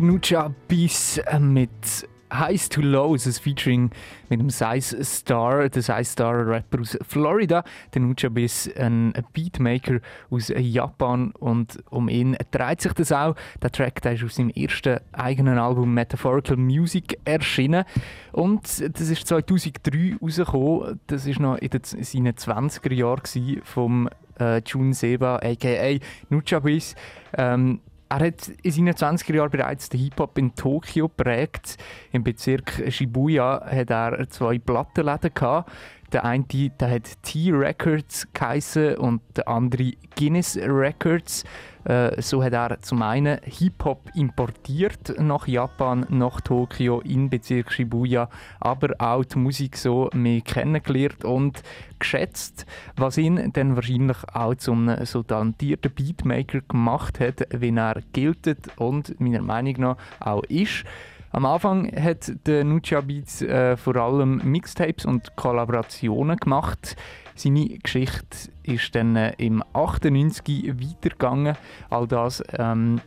Nuja 0.07 0.53
Bis 0.69 1.17
äh, 1.17 1.37
mit 1.37 2.07
Highs 2.31 2.69
to 2.69 2.79
Lows, 2.79 3.25
ein 3.25 3.33
Featuring 3.33 3.91
mit 4.29 4.39
dem 4.39 4.49
Size 4.49 5.03
Star, 5.03 5.67
der 5.67 5.81
Size 5.81 6.05
Star 6.05 6.47
Rapper 6.47 6.79
aus 6.79 6.97
Florida. 7.05 7.61
Der 7.93 8.01
Nuja 8.01 8.29
Bis, 8.29 8.73
ein 8.77 9.11
Beatmaker 9.33 9.99
aus 10.29 10.47
Japan 10.47 11.31
und 11.31 11.83
um 11.89 12.07
ihn 12.07 12.37
dreht 12.51 12.79
sich 12.79 12.93
das 12.93 13.11
auch. 13.11 13.35
Der 13.61 13.69
Track 13.69 14.01
der 14.01 14.13
ist 14.13 14.23
aus 14.23 14.35
seinem 14.35 14.51
ersten 14.51 14.99
eigenen 15.11 15.57
Album 15.57 15.93
Metaphorical 15.93 16.55
Music 16.55 17.19
erschienen 17.25 17.83
und 18.31 18.63
das 18.63 19.09
ist 19.09 19.27
2003 19.27 20.15
rausgekommen. 20.21 21.01
Das 21.07 21.25
ist 21.27 21.41
noch 21.41 21.57
in 21.57 21.69
seinen 21.83 22.33
20er 22.33 22.93
Jahren 22.93 23.61
vom 23.63 24.09
äh, 24.39 24.61
Jun 24.65 24.93
Seba 24.93 25.35
aka 25.43 25.99
Nuja 26.29 26.59
Bis. 26.59 26.95
Ähm, 27.37 27.81
er 28.09 28.19
hat 28.19 28.47
in 28.63 28.71
seinen 28.71 28.93
20er 28.93 29.35
Jahren 29.35 29.49
bereits 29.49 29.89
den 29.89 29.99
Hip-Hop 29.99 30.37
in 30.37 30.55
Tokio 30.55 31.07
geprägt. 31.09 31.77
Im 32.11 32.23
Bezirk 32.23 32.83
Shibuya 32.89 33.65
hat 33.65 33.89
er 33.89 34.29
zwei 34.29 34.59
Plattenläden 34.59 35.31
gehabt. 35.33 35.71
Der 36.13 36.23
eine 36.23 36.45
der 36.45 36.89
hat 36.89 37.21
T-Records 37.23 38.27
geheissen 38.33 38.95
und 38.95 39.21
der 39.35 39.47
andere 39.47 39.91
Guinness 40.15 40.57
Records. 40.57 41.43
Äh, 41.87 42.21
so 42.21 42.43
hat 42.43 42.51
er 42.51 42.81
zum 42.81 43.01
einen 43.01 43.39
Hip-Hop 43.43 44.11
importiert 44.13 45.13
nach 45.19 45.47
Japan, 45.47 46.05
nach 46.09 46.41
Tokio, 46.41 46.99
in 46.99 47.29
Bezirk 47.29 47.71
Shibuya, 47.71 48.29
aber 48.59 48.89
auch 48.99 49.23
die 49.23 49.39
Musik 49.39 49.77
so 49.77 50.09
mehr 50.13 50.41
kennengelernt 50.41 51.23
und 51.23 51.63
geschätzt, 51.97 52.65
was 52.97 53.17
ihn 53.17 53.53
dann 53.53 53.75
wahrscheinlich 53.75 54.17
auch 54.33 54.55
zum 54.55 54.93
so 55.05 55.23
talentierten 55.23 55.91
Beatmaker 55.93 56.59
gemacht 56.61 57.21
hat, 57.21 57.47
wie 57.51 57.73
er 57.73 58.01
gilt 58.11 58.47
und 58.75 59.17
meiner 59.21 59.41
Meinung 59.41 59.75
nach 59.77 59.97
auch 60.19 60.43
ist. 60.43 60.83
Am 61.31 61.45
Anfang 61.45 61.89
hat 61.95 62.31
der 62.47 62.65
Nucha 62.65 62.99
Beats 62.99 63.41
äh, 63.41 63.77
vor 63.77 63.95
allem 63.95 64.41
Mixtapes 64.43 65.05
und 65.05 65.35
Kollaborationen 65.35 66.37
gemacht. 66.37 66.97
Seine 67.35 67.77
Geschichte 67.77 68.49
ist 68.67 68.93
dann 68.95 69.15
äh, 69.15 69.33
im 69.37 69.63
98 69.73 70.67
weitergegangen. 70.67 71.55
All 71.89 72.07
das 72.07 72.43
ähm, 72.57 73.01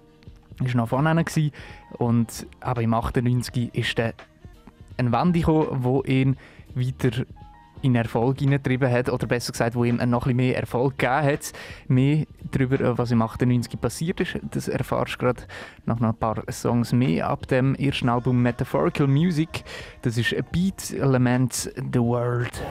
ist 0.65 0.75
noch 0.75 0.89
vorne 0.89 1.25
und 1.99 2.47
aber 2.61 2.83
im 2.83 2.95
98 2.95 3.75
ist 3.75 3.99
dann 3.99 4.13
ein 4.97 5.13
Wende 5.13 5.41
gekommen, 5.41 5.69
wo 5.83 6.03
ihn 6.03 6.37
weiter 6.75 7.25
in 7.83 7.95
Erfolg 7.95 8.39
hineingetrieben 8.39 8.91
hat, 8.91 9.09
oder 9.09 9.27
besser 9.27 9.53
gesagt, 9.53 9.75
wo 9.75 9.85
ihm 9.85 9.97
noch 9.97 10.27
ein 10.27 10.37
mehr 10.37 10.57
Erfolg 10.57 10.99
gegeben 10.99 11.25
hat. 11.25 11.53
Mehr 11.89 12.27
darüber, 12.51 12.81
äh, 12.81 12.99
was 12.99 13.11
im 13.11 13.23
98 13.23 13.81
passiert 13.81 14.21
ist, 14.21 14.39
das 14.51 14.69
erfahrst 14.69 15.15
du 15.15 15.19
gerade 15.19 15.43
nach 15.87 16.01
noch 16.01 16.11
ein 16.11 16.17
paar 16.17 16.43
Songs 16.51 16.93
mehr 16.93 17.29
ab 17.29 17.47
dem 17.49 17.75
ersten 17.75 18.09
Album 18.09 18.43
Metaphorical 18.43 19.07
Music. 19.07 19.65
Das 20.03 20.19
ist 20.19 20.35
Beat 20.53 20.93
Elements 20.93 21.71
The 21.93 22.01
World. 22.01 22.63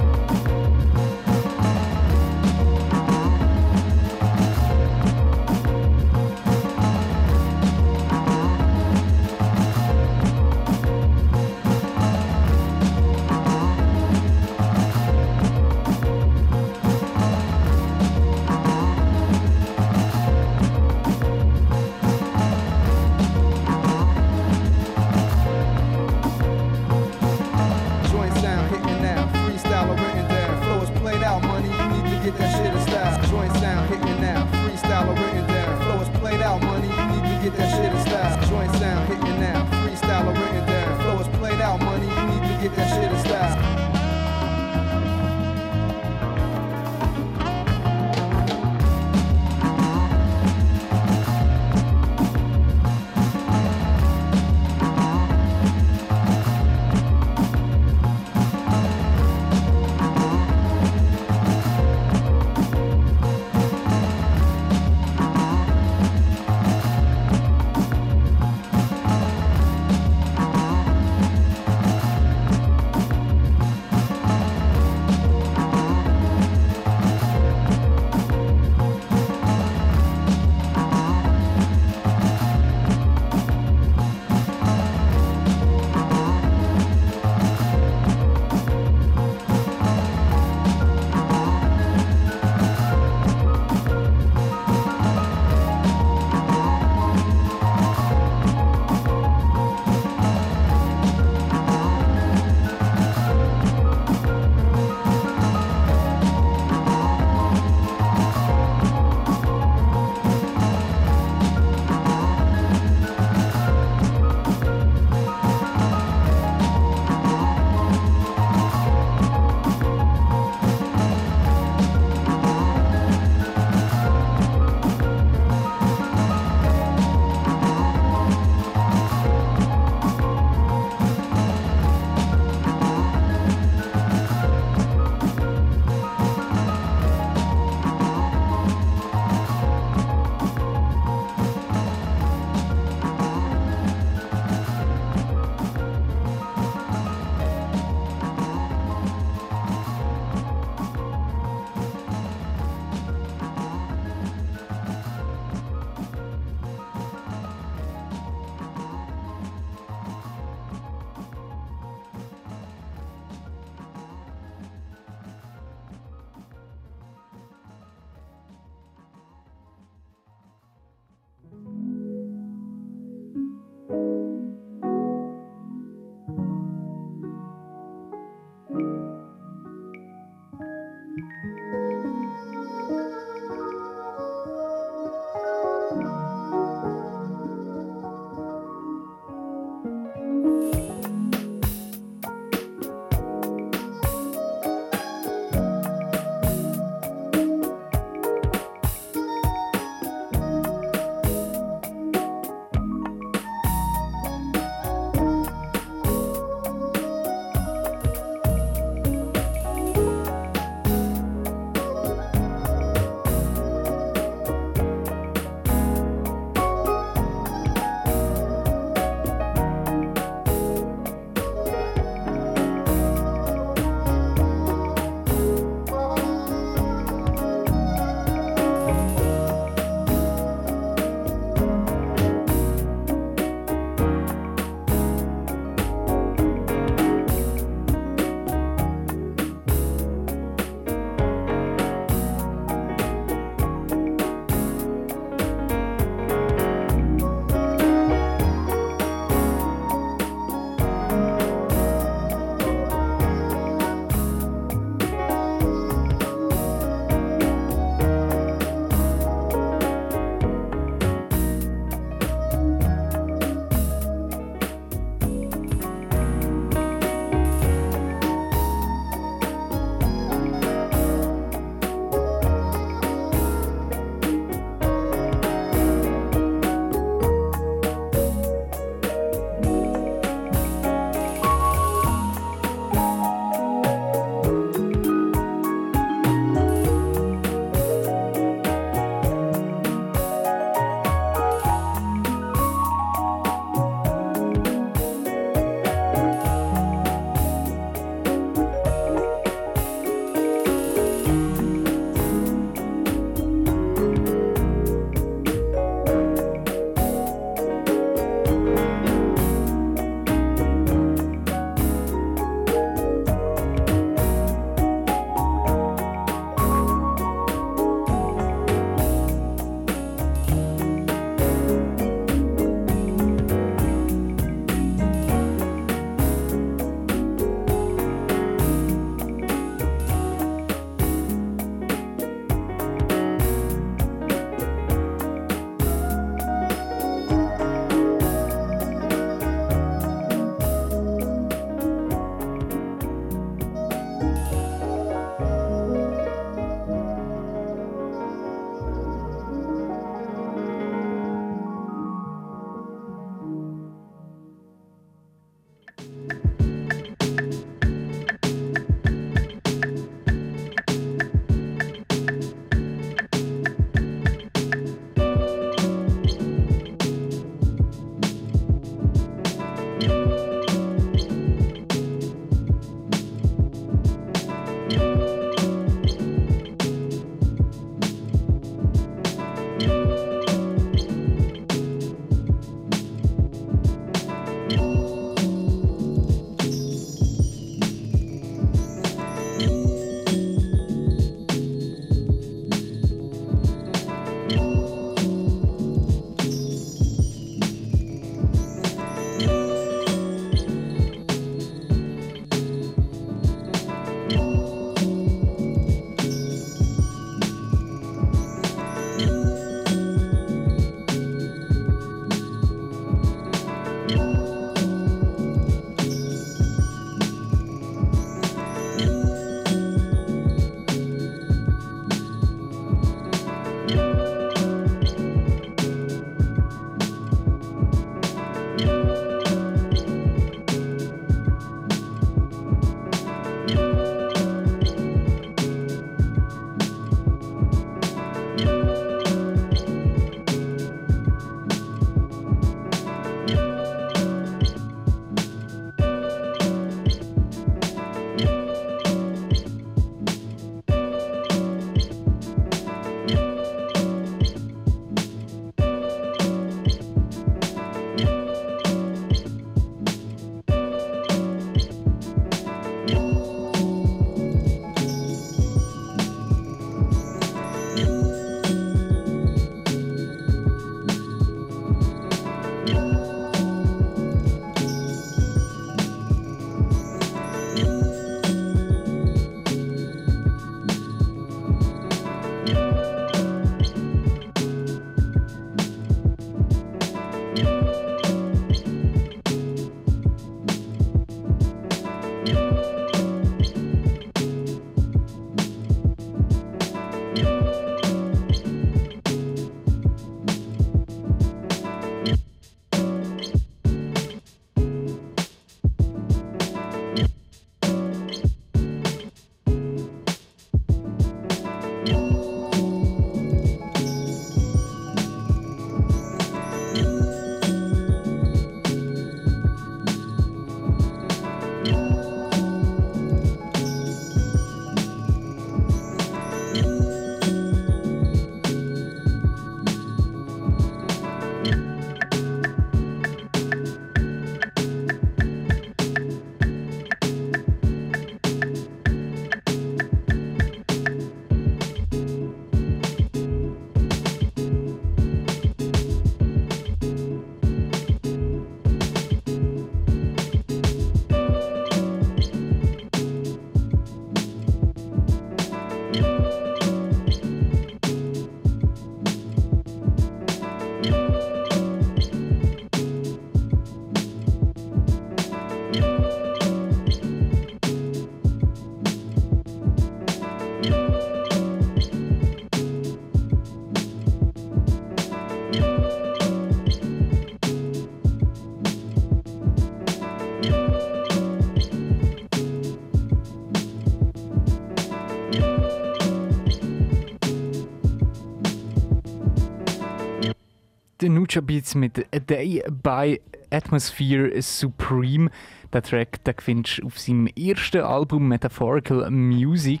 Nucha 591.34 591.60
Beats 591.60 591.94
mit 591.94 592.26
A 592.34 592.38
Day 592.38 592.82
by 593.02 593.40
Atmosphere 593.70 594.62
Supreme. 594.62 595.50
Der 595.92 596.02
Track 596.02 596.44
den 596.44 596.54
findest 596.58 596.98
du 596.98 597.06
auf 597.06 597.18
seinem 597.18 597.48
ersten 597.48 598.02
Album 598.02 598.48
Metaphorical 598.48 599.30
Music. 599.30 600.00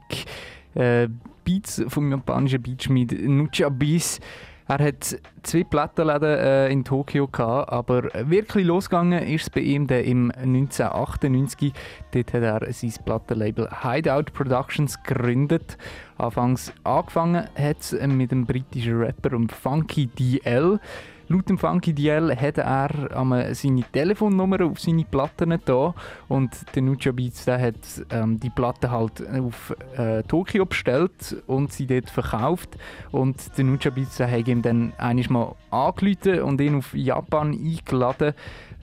Äh, 0.74 1.08
Beats 1.44 1.82
vom 1.88 2.10
japanischen 2.10 2.62
Beatschmied 2.62 3.28
Nucha 3.28 3.68
Beats. 3.68 4.20
Er 4.66 4.78
hat 4.78 5.20
zwei 5.42 5.62
Plattenläden 5.62 6.38
äh, 6.38 6.70
in 6.70 6.84
Tokio 6.84 7.26
gehabt, 7.26 7.70
aber 7.70 8.04
wirklich 8.30 8.64
losgegangen 8.64 9.22
ist 9.22 9.42
es 9.42 9.50
bei 9.50 9.60
ihm 9.60 9.86
dann 9.86 10.04
im 10.04 10.30
1998. 10.30 11.72
Dort 12.12 12.32
hat 12.32 12.42
er 12.42 12.72
sein 12.72 12.94
Plattenlabel 13.04 13.68
Hideout 13.82 14.32
Productions 14.32 15.02
gegründet. 15.02 15.76
Anfangs 16.16 16.72
angefangen 16.82 17.46
hat 17.56 17.80
es 17.80 17.92
mit 18.06 18.30
dem 18.30 18.46
britischen 18.46 18.98
Rapper 18.98 19.36
und 19.36 19.52
Funky 19.52 20.06
DL. 20.06 20.80
Laut 21.28 21.48
dem 21.48 21.56
Funky 21.56 21.94
DL 21.94 22.36
hat 22.36 22.58
er 22.58 23.54
seine 23.54 23.82
Telefonnummer 23.92 24.60
auf 24.64 24.78
seine 24.78 25.04
Platten 25.04 25.58
da 25.64 25.94
und 26.28 26.50
der 26.74 26.82
Nucha 26.82 27.12
Beats 27.12 27.46
der 27.46 27.60
hat 27.60 27.74
ähm, 28.10 28.38
die 28.38 28.50
Platte 28.50 28.90
halt 28.90 29.26
auf 29.30 29.74
äh, 29.96 30.22
Tokio 30.24 30.66
bestellt 30.66 31.36
und 31.46 31.72
sie 31.72 31.86
dort 31.86 32.10
verkauft 32.10 32.76
und 33.10 33.56
der 33.56 33.64
Nucha 33.64 33.90
Beats 33.90 34.18
der 34.18 34.30
hat 34.30 34.48
ihm 34.48 34.60
dann 34.60 34.92
einiges 34.98 35.30
mal 35.30 35.54
angerufen 35.70 36.42
und 36.42 36.60
ihn 36.60 36.76
auf 36.76 36.94
Japan 36.94 37.52
eingeladen 37.52 38.34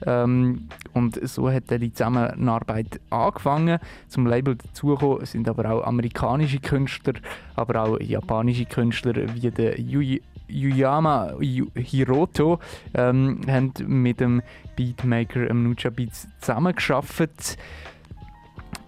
ähm, 0.06 0.68
und 0.94 1.28
so 1.28 1.50
hat 1.50 1.70
dann 1.70 1.80
die 1.80 1.92
Zusammenarbeit 1.92 3.00
angefangen. 3.10 3.78
Zum 4.08 4.26
Label 4.26 4.56
dazugekommen 4.56 5.24
sind 5.26 5.48
aber 5.48 5.70
auch 5.70 5.86
amerikanische 5.86 6.58
Künstler, 6.58 7.14
aber 7.54 7.82
auch 7.82 8.00
japanische 8.00 8.64
Künstler 8.64 9.14
wie 9.34 9.50
der 9.50 9.78
Yui 9.78 10.22
Yuyama 10.52 11.34
Hiroto 11.74 12.58
ähm, 12.94 13.40
haben 13.46 13.72
mit 13.86 14.20
dem 14.20 14.42
Beatmaker 14.76 15.50
ähm, 15.50 15.64
Nucha 15.64 15.90
Beats 15.90 16.28
zusammengearbeitet. 16.40 17.56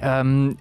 Ähm, 0.00 0.56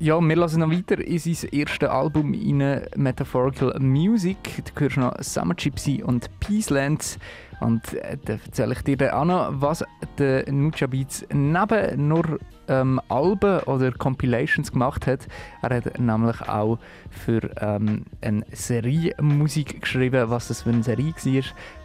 ja, 0.00 0.20
wir 0.20 0.36
lassen 0.36 0.60
noch 0.60 0.70
weiter 0.70 0.98
in 0.98 1.18
sein 1.18 1.48
erstes 1.52 1.88
Album 1.88 2.34
in 2.34 2.58
Metaphorical 2.96 3.78
Music. 3.80 4.36
Da 4.74 4.80
hörst 4.80 4.96
du 4.96 5.00
noch 5.00 5.14
Summer 5.20 5.54
Gypsy 5.54 6.02
und 6.02 6.28
Peacelands. 6.40 7.18
Und 7.60 7.94
äh, 7.94 8.18
da 8.22 8.34
erzähle 8.34 8.74
ich 8.74 8.82
dir 8.82 8.96
dann 8.96 9.10
auch 9.10 9.24
noch, 9.24 9.52
was 9.52 9.84
der 10.18 10.50
Nucha 10.52 10.86
Beats 10.86 11.24
neben 11.32 12.08
nur 12.08 12.38
ähm, 12.68 13.00
Alben 13.08 13.60
oder 13.60 13.92
Compilations 13.92 14.72
gemacht 14.72 15.06
hat. 15.06 15.26
Er 15.62 15.76
hat 15.76 15.98
nämlich 15.98 16.40
auch 16.42 16.78
für 17.10 17.50
ähm, 17.60 18.04
eine 18.20 18.44
Serie 18.52 19.14
Musik 19.20 19.80
geschrieben. 19.80 20.30
Was 20.30 20.48
das 20.48 20.62
für 20.62 20.70
eine 20.70 20.82
Serie 20.82 21.14
war, 21.14 21.42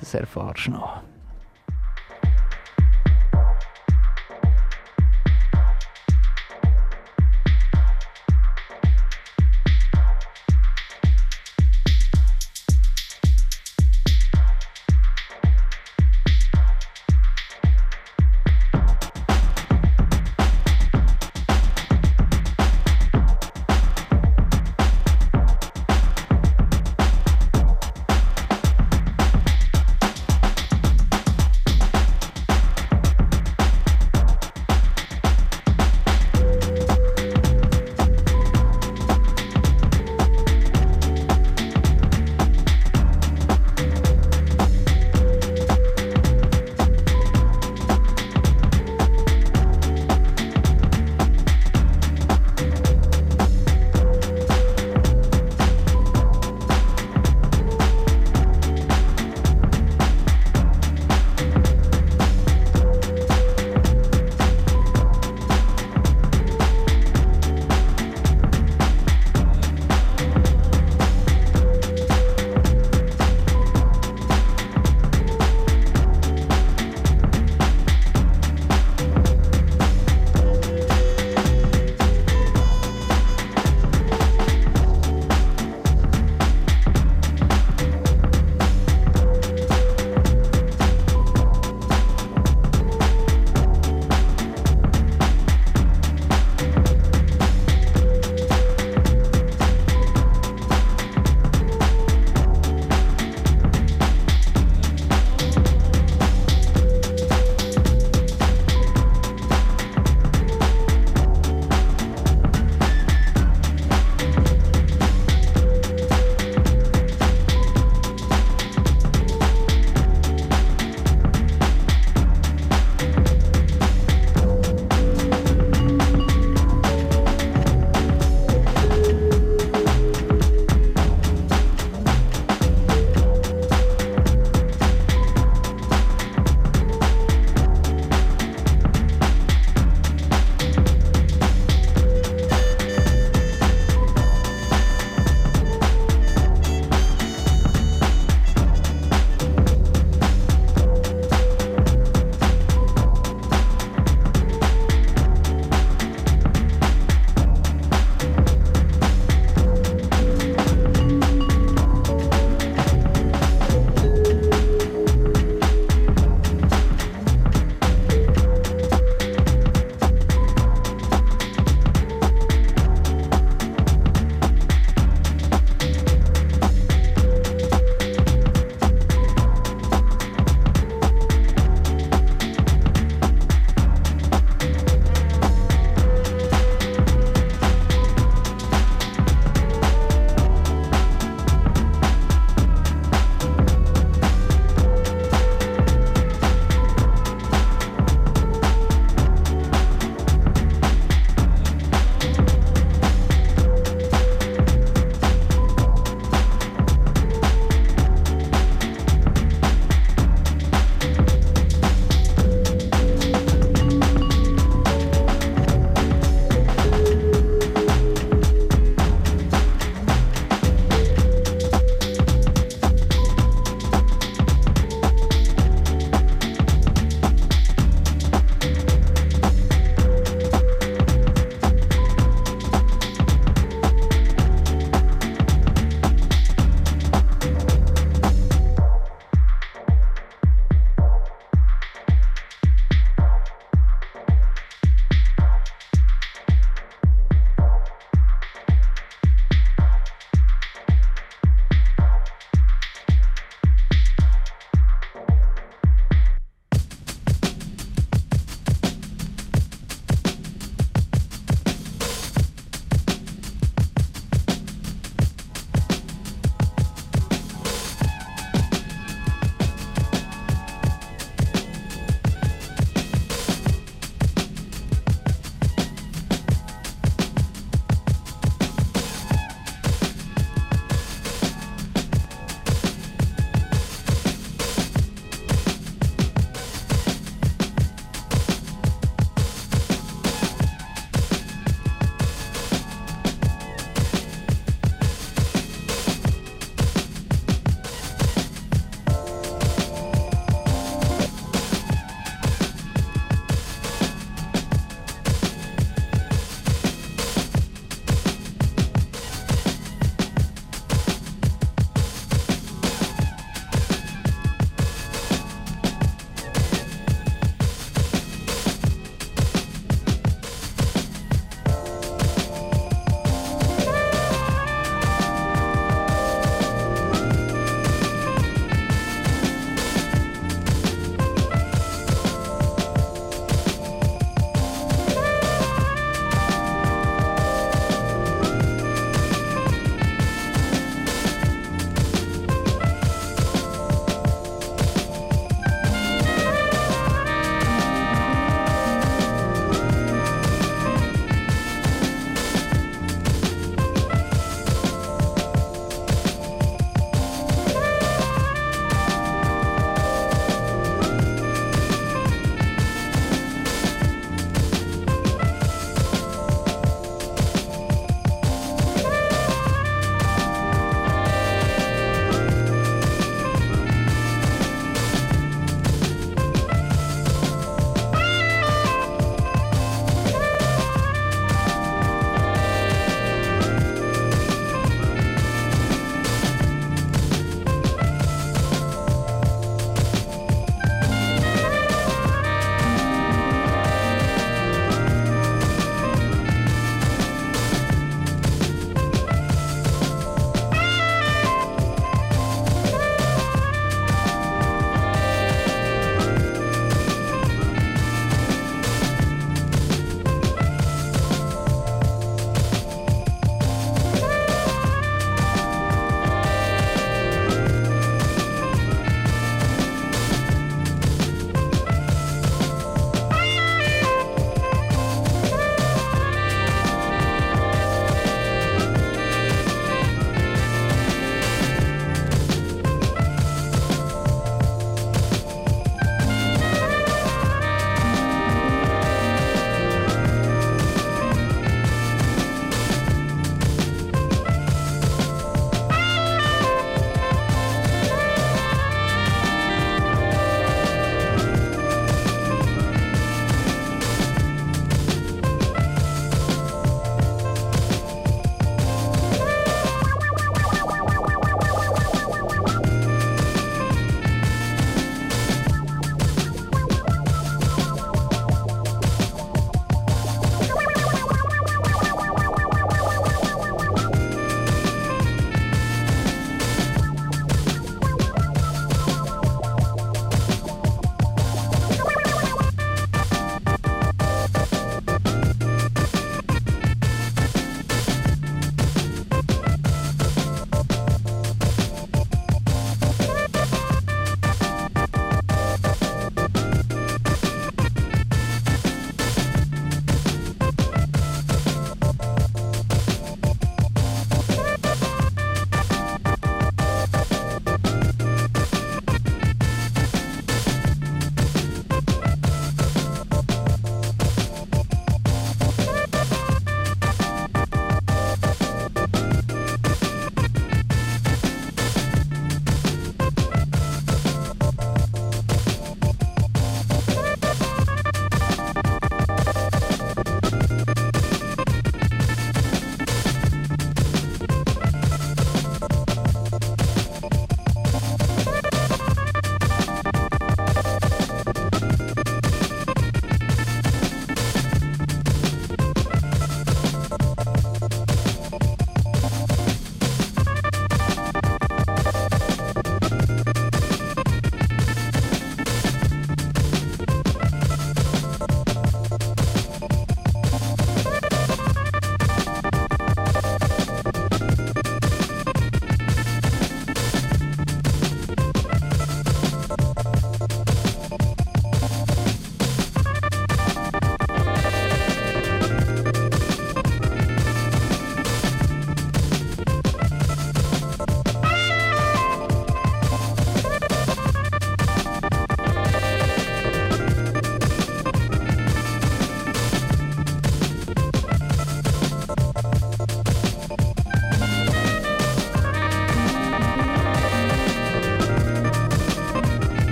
das 0.00 0.14
erfahrst 0.14 0.66
du 0.66 0.72
noch. 0.72 1.02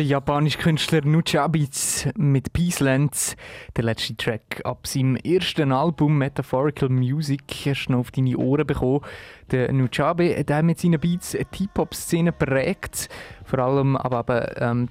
Der 0.00 0.06
japanische 0.06 0.56
Künstler 0.56 1.04
Nuchabits 1.04 2.08
mit 2.16 2.54
Peacelands, 2.54 3.36
der 3.76 3.84
letzte 3.84 4.16
Track 4.16 4.62
ab 4.64 4.86
seinem 4.86 5.16
ersten 5.16 5.72
Album 5.72 6.16
Metaphorical 6.16 6.88
Music, 6.88 7.42
hast 7.66 7.88
du 7.88 7.98
auf 7.98 8.10
deine 8.10 8.38
Ohren 8.38 8.66
bekommen. 8.66 9.02
Der 9.50 9.70
Nuchabe 9.74 10.34
hat 10.34 10.64
mit 10.64 10.80
seinen 10.80 10.98
Beats 10.98 11.32
die 11.32 11.44
Hip-Hop-Szene 11.54 12.32
prägt, 12.32 13.10
vor 13.44 13.58
allem 13.58 13.94
aber 13.94 14.58
ähm, 14.62 14.88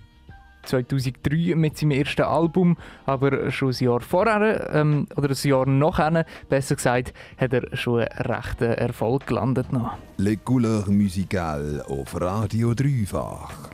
2003 0.65 1.55
mit 1.55 1.75
seinem 1.75 1.89
ersten 1.89 2.21
Album, 2.21 2.77
aber 3.07 3.49
schon 3.49 3.69
ein 3.69 3.83
Jahr 3.83 4.01
vorher, 4.01 4.69
ähm, 4.75 5.07
oder 5.15 5.29
ein 5.29 5.49
Jahr 5.49 5.65
nachher, 5.65 6.23
besser 6.49 6.75
gesagt, 6.75 7.15
hat 7.39 7.51
er 7.51 7.75
schon 7.75 8.01
einen 8.01 8.31
rechten 8.31 8.73
Erfolg 8.73 9.25
gelandet. 9.25 9.73
Noch. 9.73 9.97
Les 10.17 10.37
Couleurs 10.45 10.85
Musicales 10.85 11.81
auf 11.87 12.21
Radio 12.21 12.75
Dreifach. 12.75 13.71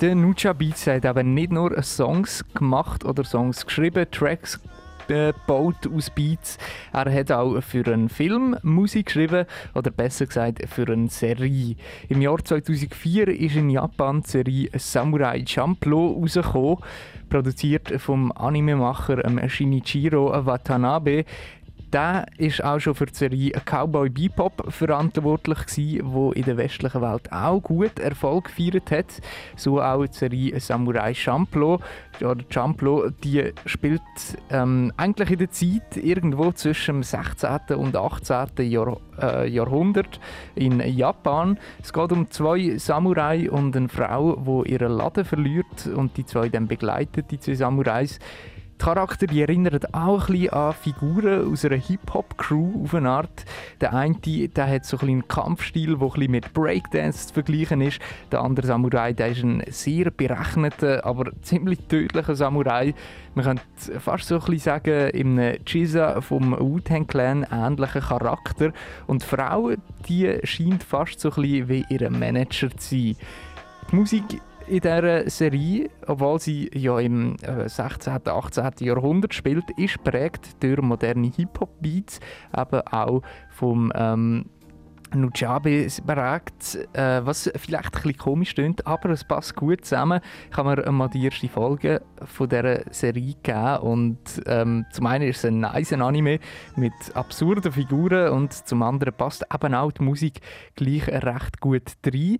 Der 0.00 0.14
Nucha 0.14 0.52
Beats 0.52 0.86
hat 0.86 1.04
eben 1.04 1.34
nicht 1.34 1.50
nur 1.50 1.82
Songs 1.82 2.44
gemacht 2.54 3.04
oder 3.04 3.24
Songs 3.24 3.66
geschrieben, 3.66 4.06
Tracks 4.12 4.60
gebaut 5.08 5.88
aus 5.92 6.10
Beats. 6.10 6.56
Er 6.92 7.12
hat 7.12 7.32
auch 7.32 7.60
für 7.62 7.84
einen 7.84 8.08
Film 8.08 8.56
Musik 8.62 9.06
geschrieben, 9.06 9.44
oder 9.74 9.90
besser 9.90 10.26
gesagt 10.26 10.62
für 10.68 10.86
eine 10.86 11.08
Serie. 11.08 11.74
Im 12.08 12.22
Jahr 12.22 12.38
2004 12.44 13.26
ist 13.26 13.56
in 13.56 13.70
Japan 13.70 14.22
die 14.22 14.28
Serie 14.28 14.68
Samurai 14.74 15.42
Champloo 15.44 16.20
rausgekommen, 16.20 16.78
produziert 17.28 18.00
vom 18.00 18.30
Animemacher 18.30 19.20
Shinichiro 19.48 20.46
Watanabe 20.46 21.24
der 21.92 22.26
ist 22.36 22.62
auch 22.62 22.78
schon 22.78 22.94
für 22.94 23.06
die 23.06 23.14
Serie 23.14 23.52
Cowboy 23.64 24.10
Bebop 24.10 24.72
verantwortlich 24.72 25.58
wo 26.02 26.32
in 26.32 26.44
der 26.44 26.56
westlichen 26.56 27.00
Welt 27.00 27.32
auch 27.32 27.60
gut 27.60 27.98
Erfolg 27.98 28.44
gefeiert 28.44 28.90
hat. 28.90 29.20
So 29.56 29.80
auch 29.80 30.06
die 30.06 30.16
Serie 30.16 30.60
Samurai 30.60 31.14
Champloo. 31.14 31.78
Ja, 32.20 32.34
Champloo, 32.50 33.10
die 33.22 33.52
spielt 33.64 34.02
ähm, 34.50 34.92
eigentlich 34.96 35.30
in 35.30 35.38
der 35.38 35.50
Zeit 35.50 35.96
irgendwo 35.96 36.52
zwischen 36.52 36.96
dem 36.96 37.02
16. 37.02 37.76
und 37.76 37.96
18. 37.96 38.70
Jahr, 38.70 38.98
äh, 39.20 39.48
Jahrhundert 39.48 40.20
in 40.54 40.80
Japan. 40.80 41.58
Es 41.82 41.92
geht 41.92 42.12
um 42.12 42.30
zwei 42.30 42.76
Samurai 42.76 43.48
und 43.50 43.76
eine 43.76 43.88
Frau, 43.88 44.62
die 44.64 44.72
ihren 44.72 44.92
Laden 44.92 45.24
verliert 45.24 45.86
und 45.94 46.16
die 46.16 46.26
zwei 46.26 46.48
dann 46.48 46.66
begleitet, 46.66 47.30
die 47.30 47.38
zwei 47.38 47.54
Samurais. 47.54 48.18
Die 48.80 48.84
Charakter 48.84 49.26
die 49.26 49.40
erinnern 49.40 49.80
auch 49.90 50.28
ein 50.28 50.34
bisschen 50.34 50.52
an 50.52 50.72
Figuren 50.72 51.52
aus 51.52 51.64
einer 51.64 51.76
Hip-Hop-Crew 51.76 52.84
auf 52.84 52.94
eine 52.94 53.10
Art. 53.10 53.44
Der 53.80 53.92
eine 53.92 54.14
der 54.20 54.70
hat 54.70 54.84
so 54.84 54.96
ein 54.98 55.08
einen 55.08 55.26
Kampfstil, 55.26 55.98
der 55.98 56.14
ein 56.14 56.30
mit 56.30 56.52
Breakdance 56.54 57.26
zu 57.26 57.34
vergleichen 57.34 57.80
ist. 57.80 57.98
Der 58.30 58.40
andere 58.40 58.68
Samurai 58.68 59.12
der 59.12 59.30
ist 59.30 59.42
ein 59.42 59.64
sehr 59.68 60.12
berechneter, 60.12 61.04
aber 61.04 61.32
ziemlich 61.42 61.80
tödlicher 61.88 62.36
Samurai. 62.36 62.94
Man 63.34 63.44
könnte 63.44 64.00
fast 64.00 64.28
so 64.28 64.36
ein 64.36 64.40
bisschen 64.42 64.58
sagen, 64.58 65.10
im 65.10 65.40
Chiza 65.64 66.20
vom 66.20 66.56
Wu-Tang 66.56 67.08
Clan 67.08 67.46
ähnlicher 67.50 68.00
Charakter. 68.00 68.72
Und 69.08 69.22
die 69.22 69.26
Frau 69.26 69.72
die 70.08 70.38
scheint 70.44 70.84
fast 70.84 71.18
so 71.18 71.30
ein 71.30 71.42
bisschen 71.42 71.68
wie 71.68 71.84
ihr 71.88 72.08
Manager 72.10 72.70
zu 72.76 72.90
sein. 72.90 73.16
Die 73.90 73.96
Musik 73.96 74.40
in 74.68 74.80
dieser 74.80 75.28
Serie, 75.30 75.90
obwohl 76.06 76.38
sie 76.38 76.70
ja 76.74 76.98
im 76.98 77.36
16. 77.66 78.12
und 78.12 78.28
18. 78.28 78.70
Jahrhundert 78.80 79.34
spielt, 79.34 79.70
ist 79.76 80.02
prägt 80.04 80.62
durch 80.62 80.80
moderne 80.80 81.30
Hip-Hop-Beats, 81.34 82.20
eben 82.56 82.80
auch 82.82 83.22
vom 83.50 83.92
ähm, 83.94 84.46
Nujabe 85.14 85.86
prägt, 86.06 86.78
äh, 86.92 87.24
was 87.24 87.50
vielleicht 87.56 87.86
ein 87.86 88.02
bisschen 88.02 88.16
komisch 88.18 88.54
klingt, 88.54 88.86
aber 88.86 89.10
es 89.10 89.24
passt 89.24 89.56
gut 89.56 89.84
zusammen. 89.84 90.20
Ich 90.50 90.56
habe 90.56 90.76
mir 90.76 90.92
mal 90.92 91.08
die 91.08 91.24
erste 91.24 91.48
Folge 91.48 92.02
von 92.24 92.48
dieser 92.48 92.82
Serie 92.92 93.34
gegeben 93.34 93.78
und 93.78 94.18
ähm, 94.46 94.84
zum 94.92 95.06
einen 95.06 95.28
ist 95.28 95.38
es 95.38 95.44
ein 95.46 95.60
nice 95.60 95.94
Anime 95.94 96.40
mit 96.76 96.92
absurden 97.14 97.72
Figuren 97.72 98.32
und 98.32 98.52
zum 98.52 98.82
anderen 98.82 99.14
passt 99.14 99.46
eben 99.52 99.74
auch 99.74 99.92
die 99.92 100.02
Musik 100.02 100.40
gleich 100.74 101.08
recht 101.08 101.60
gut 101.60 101.96
rein. 102.06 102.38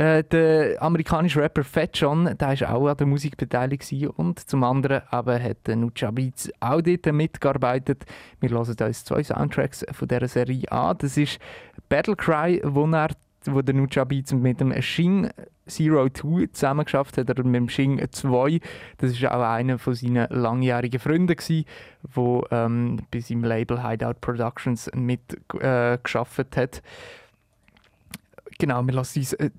Äh, 0.00 0.24
der 0.24 0.80
amerikanische 0.80 1.42
Rapper 1.42 1.62
Fat 1.62 1.90
John, 1.92 2.24
der 2.24 2.58
war 2.60 2.74
auch 2.74 2.88
an 2.88 2.96
der 2.96 3.06
Musik 3.06 3.36
beteiligt 3.36 3.92
und 4.16 4.38
zum 4.38 4.64
anderen 4.64 5.02
aber 5.10 5.38
hat 5.38 5.68
Nucha 5.68 6.10
Beats 6.10 6.50
auch 6.58 6.80
dort 6.80 7.04
mitgearbeitet. 7.12 8.06
Wir 8.40 8.48
hören 8.48 8.66
uns 8.66 9.04
zwei 9.04 9.22
Soundtracks 9.22 9.84
von 9.92 10.08
dieser 10.08 10.26
Serie 10.26 10.72
an. 10.72 10.96
Das 10.96 11.18
ist 11.18 11.38
Battle 11.90 12.16
Cry, 12.16 12.62
wo, 12.64 12.86
er, 12.86 13.08
wo 13.44 13.60
der 13.60 13.74
Nucha 13.74 14.04
Beats 14.04 14.32
mit 14.32 14.58
dem 14.58 14.72
Shing 14.80 15.28
Zero 15.66 16.08
Two 16.08 16.46
zusammen 16.46 16.86
geschafft 16.86 17.18
hat, 17.18 17.28
oder 17.28 17.44
mit 17.44 17.56
dem 17.56 17.68
Shing 17.68 18.02
2. 18.10 18.58
Das 18.96 19.20
war 19.20 19.34
auch 19.34 19.42
einer 19.42 19.78
von 19.78 19.94
seinen 19.94 20.26
langjährigen 20.30 20.98
Freunden, 20.98 21.36
der 21.36 22.42
ähm, 22.50 23.02
bei 23.10 23.20
seinem 23.20 23.44
Label 23.44 23.86
Hideout 23.86 24.22
Productions 24.22 24.90
mitgeschafft 24.94 26.56
äh, 26.56 26.62
hat. 26.62 26.82
Genau, 28.58 28.82
wir 28.82 28.94
lassen 28.94 29.18
uns 29.18 29.34
äh, 29.34 29.50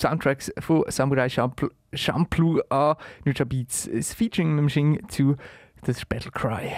Soundtracks 0.00 0.52
von 0.58 0.84
Samurai 0.88 1.28
Champloo 1.28 2.60
an. 2.68 2.96
Nuja 3.24 3.44
Beats, 3.44 3.88
das 3.92 4.14
Featuring 4.14 4.54
mit 4.54 4.62
dem 4.62 4.68
Shing 4.68 5.08
zu 5.08 5.36
das 5.82 6.04
Battle 6.04 6.30
Cry. 6.30 6.72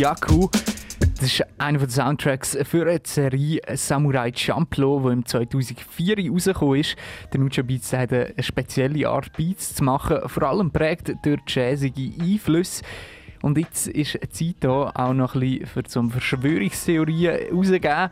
Kuyaku. 0.00 0.48
Das 1.16 1.24
ist 1.24 1.44
einer 1.58 1.78
der 1.78 1.90
Soundtracks 1.90 2.56
für 2.62 2.86
die 2.86 3.00
Serie 3.04 3.60
Samurai 3.74 4.32
Champloo, 4.34 5.00
die 5.00 5.12
im 5.12 5.26
2004 5.26 6.30
rausgekommen 6.30 6.80
ist. 6.80 6.96
Der 7.30 7.40
Nucha 7.40 7.60
Beats 7.60 7.92
hat 7.92 8.10
eine 8.14 8.32
spezielle 8.38 9.06
Art 9.06 9.30
Beats 9.36 9.74
zu 9.74 9.84
machen, 9.84 10.20
vor 10.24 10.44
allem 10.44 10.70
prägt 10.70 11.12
durch 11.22 11.40
jazzige 11.48 12.12
Einflüsse. 12.18 12.82
Und 13.42 13.58
jetzt 13.58 13.88
ist 13.88 14.18
Zeit 14.30 14.56
da 14.60 14.92
auch 14.94 15.12
noch 15.12 15.34
ein 15.34 15.40
bisschen 15.40 15.66
für 15.66 15.82
zum 15.84 16.10
Verschwörungstheorien 16.10 17.52
rauszugeben. 17.52 18.10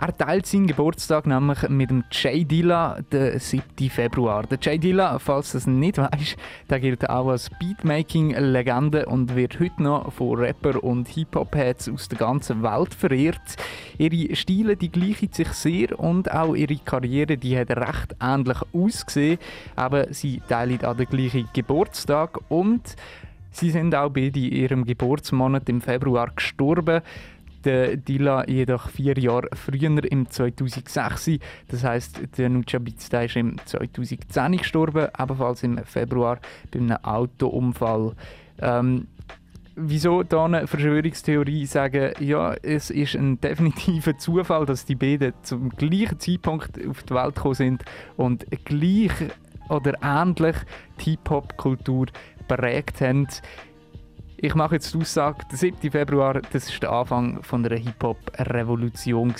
Er 0.00 0.16
teilt 0.16 0.46
seinen 0.46 0.68
Geburtstag 0.68 1.26
nämlich 1.26 1.68
mit 1.68 1.90
dem 1.90 2.04
Jay 2.12 2.44
Dilla, 2.44 3.00
den 3.10 3.36
7. 3.36 3.64
Februar. 3.90 4.44
Der 4.44 4.58
Jay 4.62 4.78
Dilla, 4.78 5.18
falls 5.18 5.50
du 5.50 5.58
es 5.58 5.66
nicht 5.66 5.98
weißt, 5.98 6.36
der 6.70 6.78
gilt 6.78 7.10
auch 7.10 7.30
als 7.30 7.50
Beatmaking-Legende 7.58 9.06
und 9.06 9.34
wird 9.34 9.58
heute 9.58 9.82
noch 9.82 10.12
von 10.12 10.38
Rapper 10.38 10.84
und 10.84 11.08
Hip-Hop-Heads 11.08 11.88
aus 11.88 12.06
der 12.06 12.18
ganzen 12.18 12.62
Welt 12.62 12.94
verehrt. 12.94 13.56
Ihre 13.98 14.36
Stile 14.36 14.76
die 14.76 14.92
gleichen 14.92 15.32
sich 15.32 15.48
sehr 15.48 15.98
und 15.98 16.30
auch 16.30 16.54
ihre 16.54 16.76
Karriere 16.76 17.36
die 17.36 17.58
hat 17.58 17.70
recht 17.70 18.14
ähnlich 18.20 18.58
ausgesehen. 18.72 19.38
Aber 19.74 20.14
sie 20.14 20.40
teilen 20.48 20.84
auch 20.84 20.96
den 20.96 21.06
gleichen 21.06 21.48
Geburtstag 21.52 22.38
und 22.48 22.94
Sie 23.50 23.70
sind 23.70 23.94
auch 23.94 24.10
beide 24.10 24.40
in 24.40 24.52
ihrem 24.52 24.84
Geburtsmonat 24.84 25.68
im 25.68 25.80
Februar 25.80 26.30
gestorben. 26.34 27.02
Der 27.64 27.96
Dila 27.96 28.48
jedoch 28.48 28.88
vier 28.88 29.18
Jahre 29.18 29.48
früher, 29.54 30.04
im 30.10 30.30
2006. 30.30 31.40
Das 31.66 31.84
heisst, 31.84 32.20
der 32.38 32.48
Nuchabitsta 32.48 33.22
ist 33.22 33.36
im 33.36 33.56
2010 33.64 34.58
gestorben, 34.58 35.08
ebenfalls 35.18 35.62
im 35.64 35.78
Februar 35.84 36.38
bei 36.70 36.78
einem 36.78 36.96
Autounfall. 37.02 38.14
Ähm, 38.60 39.08
wieso 39.78 40.22
da 40.22 40.44
eine 40.44 40.66
Verschwörungstheorie 40.66 41.66
sagen, 41.66 42.12
ja, 42.20 42.54
es 42.62 42.90
ist 42.90 43.14
ein 43.14 43.40
definitiver 43.40 44.18
Zufall, 44.18 44.66
dass 44.66 44.84
die 44.84 44.96
beiden 44.96 45.32
zum 45.42 45.70
gleichen 45.70 46.18
Zeitpunkt 46.18 46.78
auf 46.86 47.02
die 47.04 47.14
Welt 47.14 47.36
gekommen 47.36 47.54
sind 47.54 47.84
und 48.16 48.46
gleich 48.64 49.12
oder 49.68 49.94
ähnlich 50.02 50.56
die 51.00 51.10
Hip-Hop-Kultur 51.10 52.06
prägt 52.48 53.00
haben. 53.00 53.28
Ich 54.36 54.54
mache 54.54 54.76
jetzt 54.76 54.94
die 54.94 54.98
Aussage, 54.98 55.44
der 55.50 55.58
7. 55.58 55.90
Februar, 55.90 56.40
das 56.52 56.68
ist 56.68 56.82
der 56.82 56.92
Anfang 56.92 57.42
von 57.42 57.64
einer 57.64 57.76
Hip-Hop-Revolution 57.76 59.34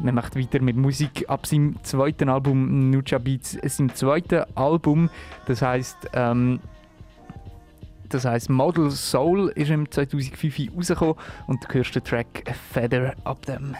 Man 0.00 0.14
macht 0.14 0.36
weiter 0.36 0.62
mit 0.62 0.76
Musik 0.76 1.24
ab 1.28 1.46
seinem 1.46 1.76
zweiten 1.82 2.28
Album 2.28 2.90
Nucha 2.90 3.18
Beats, 3.18 3.52
seinem 3.52 3.94
zweiten 3.94 4.44
Album, 4.54 5.10
das 5.46 5.62
heißt 5.62 6.10
ähm, 6.14 6.60
das 8.08 8.24
heißt 8.24 8.50
Model 8.50 8.90
Soul 8.90 9.48
ist 9.56 9.70
im 9.70 9.90
2005 9.90 10.76
rausgekommen 10.76 11.16
und 11.48 11.64
du 11.64 11.74
hörst 11.74 11.94
den 11.94 12.04
Track 12.04 12.54
Feather 12.72 13.14
ab 13.24 13.44
dem. 13.46 13.74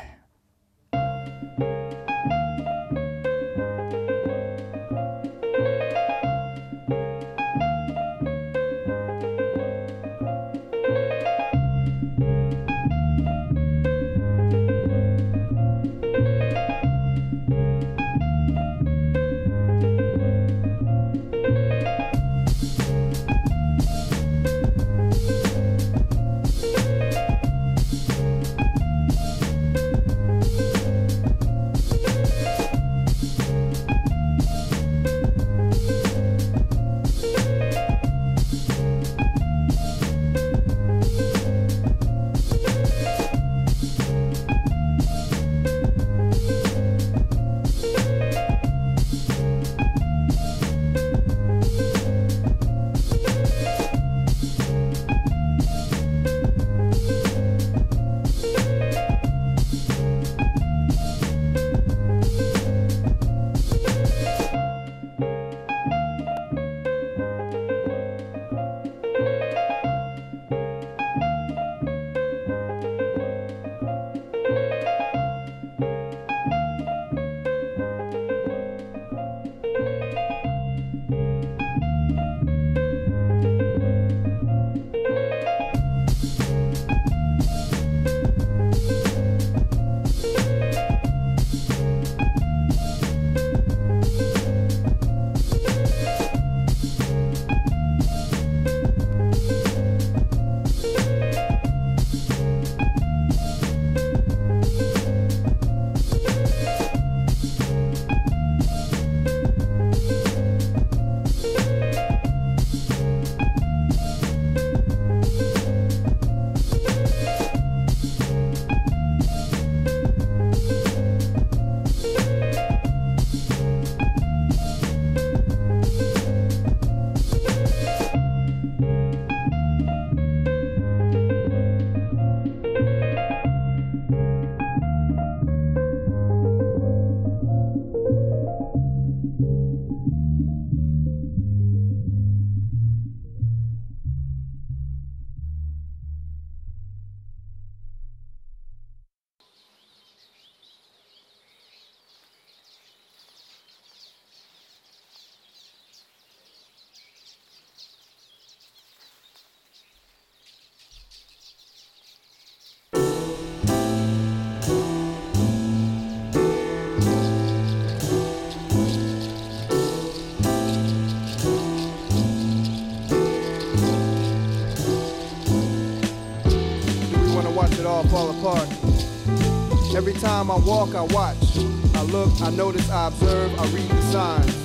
Time 180.20 180.50
I 180.50 180.56
walk, 180.56 180.94
I 180.94 181.02
watch. 181.02 181.58
I 181.94 182.02
look, 182.02 182.30
I 182.42 182.50
notice, 182.50 182.88
I 182.90 183.08
observe, 183.08 183.58
I 183.58 183.66
read 183.66 183.88
the 183.88 184.02
signs. 184.02 184.56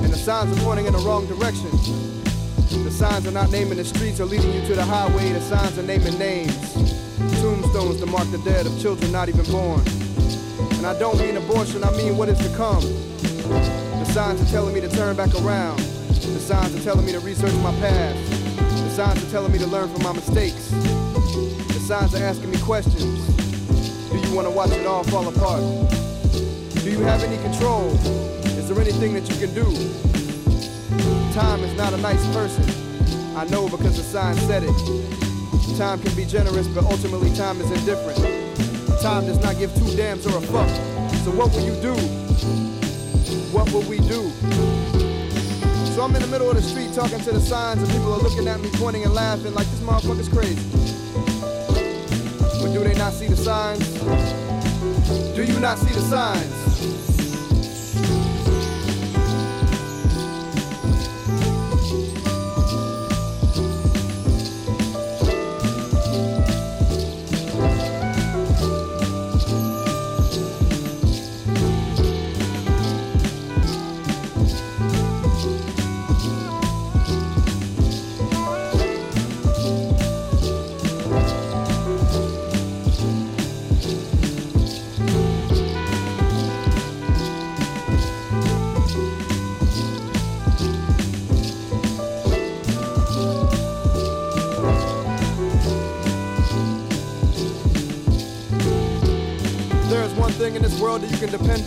And 0.00 0.12
the 0.12 0.16
signs 0.16 0.56
are 0.56 0.60
pointing 0.62 0.86
in 0.86 0.92
the 0.92 0.98
wrong 1.00 1.26
direction. 1.26 1.70
The 2.84 2.90
signs 2.90 3.26
are 3.26 3.32
not 3.32 3.50
naming 3.50 3.76
the 3.76 3.84
streets 3.84 4.20
or 4.20 4.24
leading 4.24 4.52
you 4.52 4.66
to 4.66 4.74
the 4.74 4.84
highway. 4.84 5.32
The 5.32 5.40
signs 5.40 5.78
are 5.78 5.82
naming 5.82 6.18
names. 6.18 6.72
Tombstones 7.40 8.00
to 8.00 8.06
mark 8.06 8.30
the 8.30 8.38
dead 8.38 8.66
of 8.66 8.80
children 8.80 9.12
not 9.12 9.28
even 9.28 9.44
born. 9.50 9.80
And 10.76 10.86
I 10.86 10.98
don't 10.98 11.18
mean 11.18 11.36
abortion, 11.36 11.84
I 11.84 11.90
mean 11.96 12.16
what 12.16 12.28
is 12.28 12.38
to 12.38 12.56
come. 12.56 12.82
The 12.82 14.04
signs 14.06 14.40
are 14.40 14.50
telling 14.50 14.74
me 14.74 14.80
to 14.80 14.88
turn 14.88 15.16
back 15.16 15.34
around. 15.34 15.78
The 15.78 16.40
signs 16.40 16.74
are 16.74 16.82
telling 16.82 17.04
me 17.04 17.12
to 17.12 17.20
research 17.20 17.54
my 17.62 17.72
past. 17.80 18.30
The 18.30 18.90
signs 18.90 19.22
are 19.22 19.30
telling 19.30 19.52
me 19.52 19.58
to 19.58 19.66
learn 19.66 19.92
from 19.92 20.02
my 20.02 20.12
mistakes. 20.12 20.70
The 20.70 21.80
signs 21.80 22.14
are 22.14 22.24
asking 22.24 22.50
me 22.50 22.58
questions. 22.60 23.35
Want 24.36 24.48
to 24.48 24.54
watch 24.54 24.70
it 24.72 24.84
all 24.84 25.02
fall 25.02 25.26
apart? 25.28 25.62
Do 26.82 26.90
you 26.90 27.00
have 27.00 27.22
any 27.24 27.38
control? 27.42 27.88
Is 28.44 28.68
there 28.68 28.78
anything 28.78 29.14
that 29.14 29.26
you 29.30 29.36
can 29.36 29.54
do? 29.54 29.64
Time 31.32 31.60
is 31.60 31.74
not 31.74 31.94
a 31.94 31.96
nice 31.96 32.22
person. 32.34 32.62
I 33.34 33.46
know 33.46 33.66
because 33.66 33.96
the 33.96 34.02
sign 34.02 34.36
said 34.36 34.62
it. 34.62 35.78
Time 35.78 36.02
can 36.02 36.14
be 36.14 36.26
generous, 36.26 36.68
but 36.68 36.84
ultimately 36.84 37.34
time 37.34 37.62
is 37.62 37.70
indifferent. 37.70 38.18
Time 39.00 39.24
does 39.24 39.42
not 39.42 39.56
give 39.56 39.74
two 39.74 39.96
damns 39.96 40.26
or 40.26 40.36
a 40.36 40.42
fuck. 40.42 40.68
So 41.24 41.30
what 41.30 41.50
will 41.52 41.64
you 41.64 41.80
do? 41.80 41.94
What 43.56 43.72
will 43.72 43.88
we 43.88 44.00
do? 44.00 44.28
So 45.94 46.02
I'm 46.02 46.14
in 46.14 46.20
the 46.20 46.28
middle 46.30 46.50
of 46.50 46.56
the 46.56 46.62
street 46.62 46.92
talking 46.92 47.20
to 47.20 47.32
the 47.32 47.40
signs, 47.40 47.80
and 47.80 47.90
people 47.90 48.12
are 48.12 48.20
looking 48.20 48.46
at 48.48 48.60
me, 48.60 48.68
pointing 48.74 49.02
and 49.04 49.14
laughing 49.14 49.54
like 49.54 49.66
this 49.68 49.80
motherfucker's 49.80 50.28
crazy. 50.28 50.85
Do 52.76 52.84
they 52.84 52.92
not 52.92 53.14
see 53.14 53.26
the 53.26 53.36
signs? 53.38 53.88
Do 55.34 55.42
you 55.42 55.58
not 55.60 55.78
see 55.78 55.94
the 55.94 56.02
signs? 56.02 56.75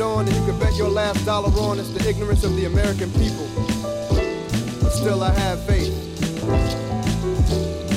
On 0.02 0.28
and 0.28 0.36
you 0.36 0.46
can 0.46 0.60
bet 0.60 0.76
your 0.76 0.90
last 0.90 1.26
dollar 1.26 1.50
on 1.60 1.80
it's 1.80 1.90
the 1.90 2.08
ignorance 2.08 2.44
of 2.44 2.56
the 2.56 2.66
American 2.66 3.12
people. 3.14 3.48
But 4.82 4.92
still, 4.92 5.24
I 5.24 5.32
have 5.32 5.64
faith. 5.66 5.94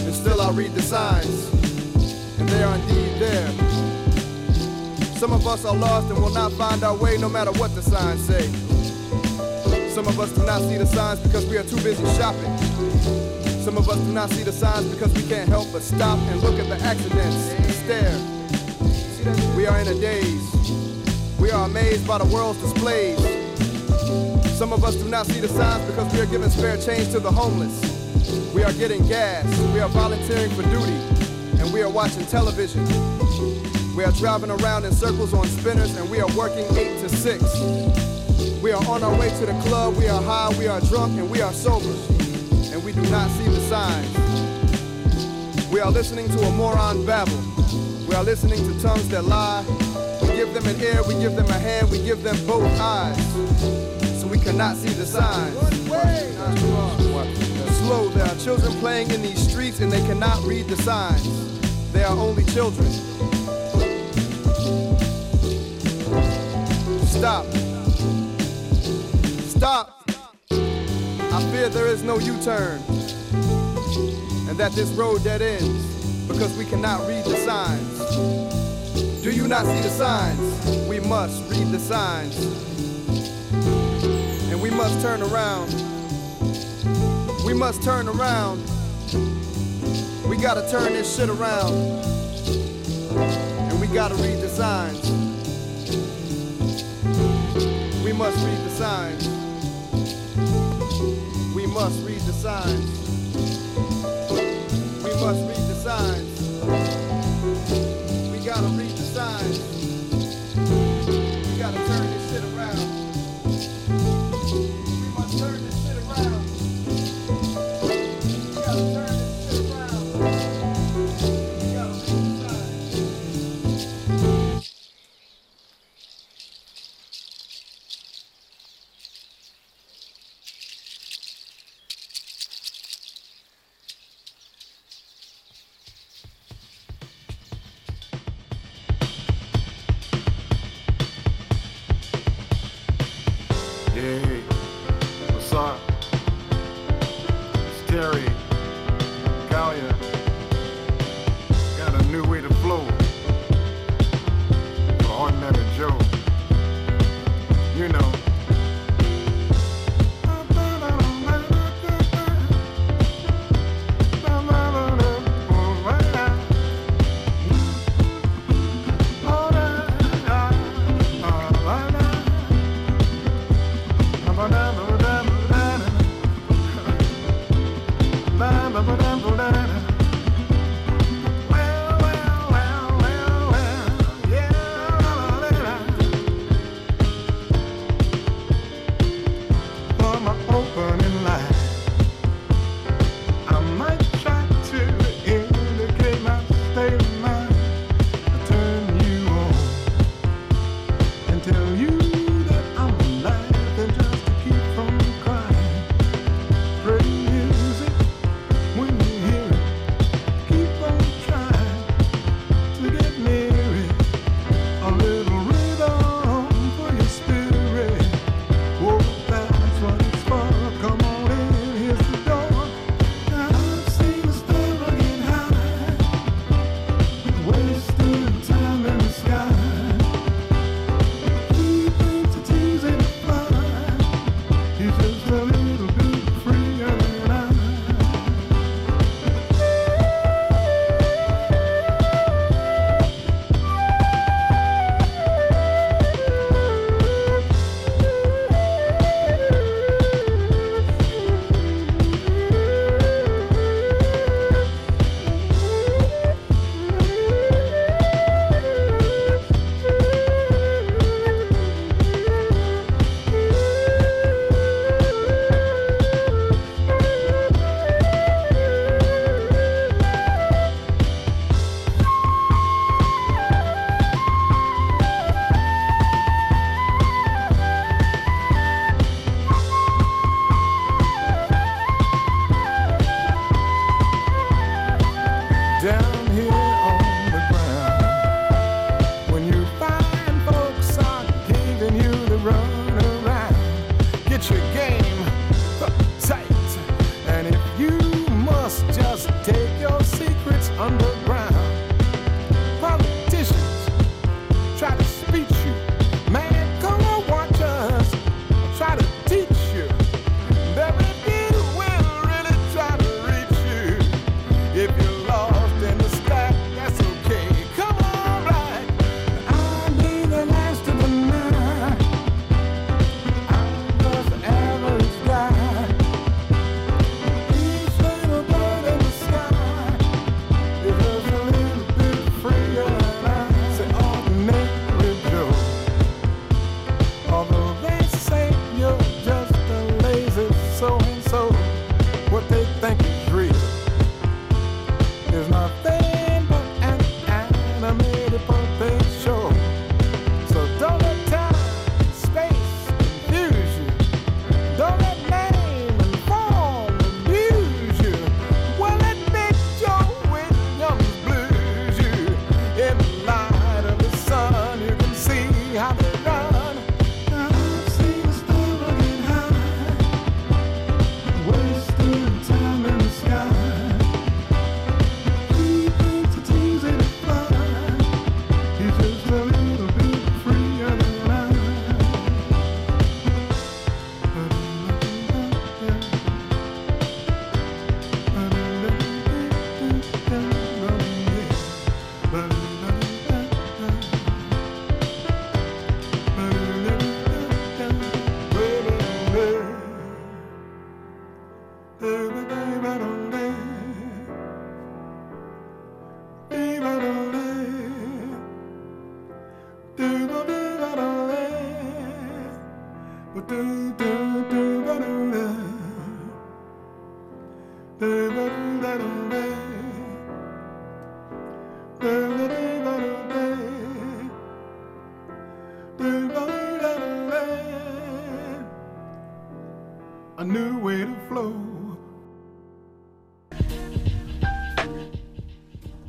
And 0.06 0.14
still, 0.14 0.40
I 0.40 0.50
read 0.50 0.72
the 0.74 0.82
signs. 0.82 1.48
And 2.38 2.48
they 2.48 2.62
are 2.62 2.74
indeed 2.74 3.20
there. 3.20 3.48
Some 5.16 5.32
of 5.32 5.46
us 5.46 5.64
are 5.64 5.76
lost 5.76 6.10
and 6.10 6.20
will 6.20 6.34
not 6.34 6.52
find 6.52 6.82
our 6.82 6.96
way 6.96 7.18
no 7.18 7.28
matter 7.28 7.52
what 7.52 7.74
the 7.74 7.82
signs 7.82 8.24
say. 8.24 8.48
Some 9.90 10.08
of 10.08 10.18
us 10.18 10.32
do 10.32 10.44
not 10.44 10.62
see 10.62 10.78
the 10.78 10.86
signs 10.86 11.20
because 11.20 11.46
we 11.46 11.56
are 11.56 11.64
too 11.64 11.76
busy 11.82 12.04
shopping. 12.16 12.56
Some 13.62 13.76
of 13.76 13.88
us 13.88 13.98
do 13.98 14.12
not 14.12 14.30
see 14.30 14.42
the 14.42 14.52
signs 14.52 14.86
because 14.86 15.12
we 15.14 15.22
can't 15.28 15.48
help 15.48 15.70
but 15.72 15.82
stop 15.82 16.18
and 16.18 16.40
look 16.42 16.58
at 16.58 16.68
the 16.68 16.84
accidents 16.84 17.52
and 17.52 17.72
stare. 17.72 19.56
We 19.56 19.66
are 19.66 19.78
in 19.78 19.88
a 19.88 19.94
daze. 19.94 20.81
Are 21.52 21.66
amazed 21.66 22.06
by 22.06 22.16
the 22.16 22.24
world's 22.24 22.62
displays. 22.62 23.18
Some 24.56 24.72
of 24.72 24.84
us 24.84 24.96
do 24.96 25.06
not 25.10 25.26
see 25.26 25.38
the 25.38 25.48
signs 25.48 25.84
because 25.84 26.10
we 26.14 26.20
are 26.20 26.26
giving 26.26 26.48
spare 26.48 26.78
change 26.78 27.10
to 27.12 27.20
the 27.20 27.30
homeless. 27.30 27.74
We 28.54 28.64
are 28.64 28.72
getting 28.72 29.06
gas. 29.06 29.44
We 29.74 29.80
are 29.80 29.88
volunteering 29.90 30.50
for 30.52 30.62
duty. 30.62 30.96
And 31.60 31.70
we 31.70 31.82
are 31.82 31.90
watching 31.90 32.24
television. 32.24 32.86
We 33.94 34.02
are 34.02 34.12
driving 34.12 34.50
around 34.50 34.86
in 34.86 34.92
circles 34.92 35.34
on 35.34 35.46
spinners 35.46 35.94
and 35.94 36.10
we 36.10 36.20
are 36.20 36.36
working 36.36 36.64
8 36.74 37.00
to 37.02 37.08
6. 37.10 38.62
We 38.62 38.72
are 38.72 38.82
on 38.86 39.02
our 39.02 39.14
way 39.20 39.28
to 39.28 39.44
the 39.44 39.52
club. 39.66 39.96
We 39.96 40.08
are 40.08 40.22
high, 40.22 40.56
we 40.58 40.68
are 40.68 40.80
drunk, 40.80 41.18
and 41.18 41.28
we 41.30 41.42
are 41.42 41.52
sober. 41.52 41.94
And 42.72 42.82
we 42.82 42.92
do 42.92 43.02
not 43.10 43.30
see 43.32 43.44
the 43.44 43.60
signs. 43.68 44.08
We 45.68 45.80
are 45.80 45.90
listening 45.90 46.30
to 46.30 46.38
a 46.46 46.50
moron 46.52 47.04
babble. 47.04 47.42
We 48.08 48.14
are 48.14 48.24
listening 48.24 48.66
to 48.66 48.80
tongues 48.80 49.08
that 49.10 49.26
lie 49.26 49.66
give 50.34 50.54
them 50.54 50.66
an 50.66 50.80
ear, 50.80 51.02
we 51.06 51.14
give 51.14 51.36
them 51.36 51.46
a 51.48 51.58
hand, 51.58 51.90
we 51.90 52.02
give 52.02 52.22
them 52.22 52.36
both 52.46 52.70
eyes. 52.80 53.16
So 54.20 54.26
we 54.26 54.38
cannot 54.38 54.76
see 54.76 54.90
the 54.90 55.06
signs. 55.06 55.56
Slow, 57.78 58.08
there 58.10 58.26
are 58.26 58.36
children 58.36 58.72
playing 58.78 59.10
in 59.10 59.22
these 59.22 59.50
streets 59.50 59.80
and 59.80 59.90
they 59.90 60.00
cannot 60.02 60.42
read 60.44 60.66
the 60.68 60.76
signs. 60.76 61.92
They 61.92 62.04
are 62.04 62.16
only 62.16 62.44
children. 62.44 62.90
Stop. 67.06 67.46
Stop. 69.46 70.10
I 70.50 71.50
fear 71.52 71.68
there 71.68 71.88
is 71.88 72.02
no 72.02 72.18
U-turn. 72.18 72.80
And 74.48 74.58
that 74.58 74.72
this 74.72 74.90
road 74.90 75.22
dead 75.24 75.42
ends 75.42 76.26
because 76.26 76.56
we 76.56 76.64
cannot 76.64 77.06
read 77.06 77.24
the 77.24 77.36
signs. 77.36 78.61
Do 79.22 79.30
you 79.30 79.46
not 79.46 79.64
see 79.64 79.80
the 79.82 79.88
signs? 79.88 80.88
We 80.88 80.98
must 80.98 81.48
read 81.48 81.68
the 81.68 81.78
signs. 81.78 82.36
And 84.50 84.60
we 84.60 84.68
must 84.68 85.00
turn 85.00 85.22
around. 85.22 85.72
We 87.46 87.54
must 87.54 87.84
turn 87.84 88.08
around. 88.08 88.64
We 90.28 90.36
gotta 90.36 90.68
turn 90.68 90.94
this 90.94 91.16
shit 91.16 91.28
around. 91.28 91.72
And 93.70 93.80
we 93.80 93.86
gotta 93.86 94.16
read 94.16 94.40
the 94.40 94.48
signs. 94.48 95.08
We 98.02 98.12
must 98.12 98.44
read 98.44 98.58
the 98.58 98.70
signs. 98.70 99.28
We 101.54 101.66
must 101.66 102.04
read 102.04 102.22
the 102.22 102.32
signs. 102.32 102.90
We 105.04 105.14
must 105.14 105.46
read 105.46 105.61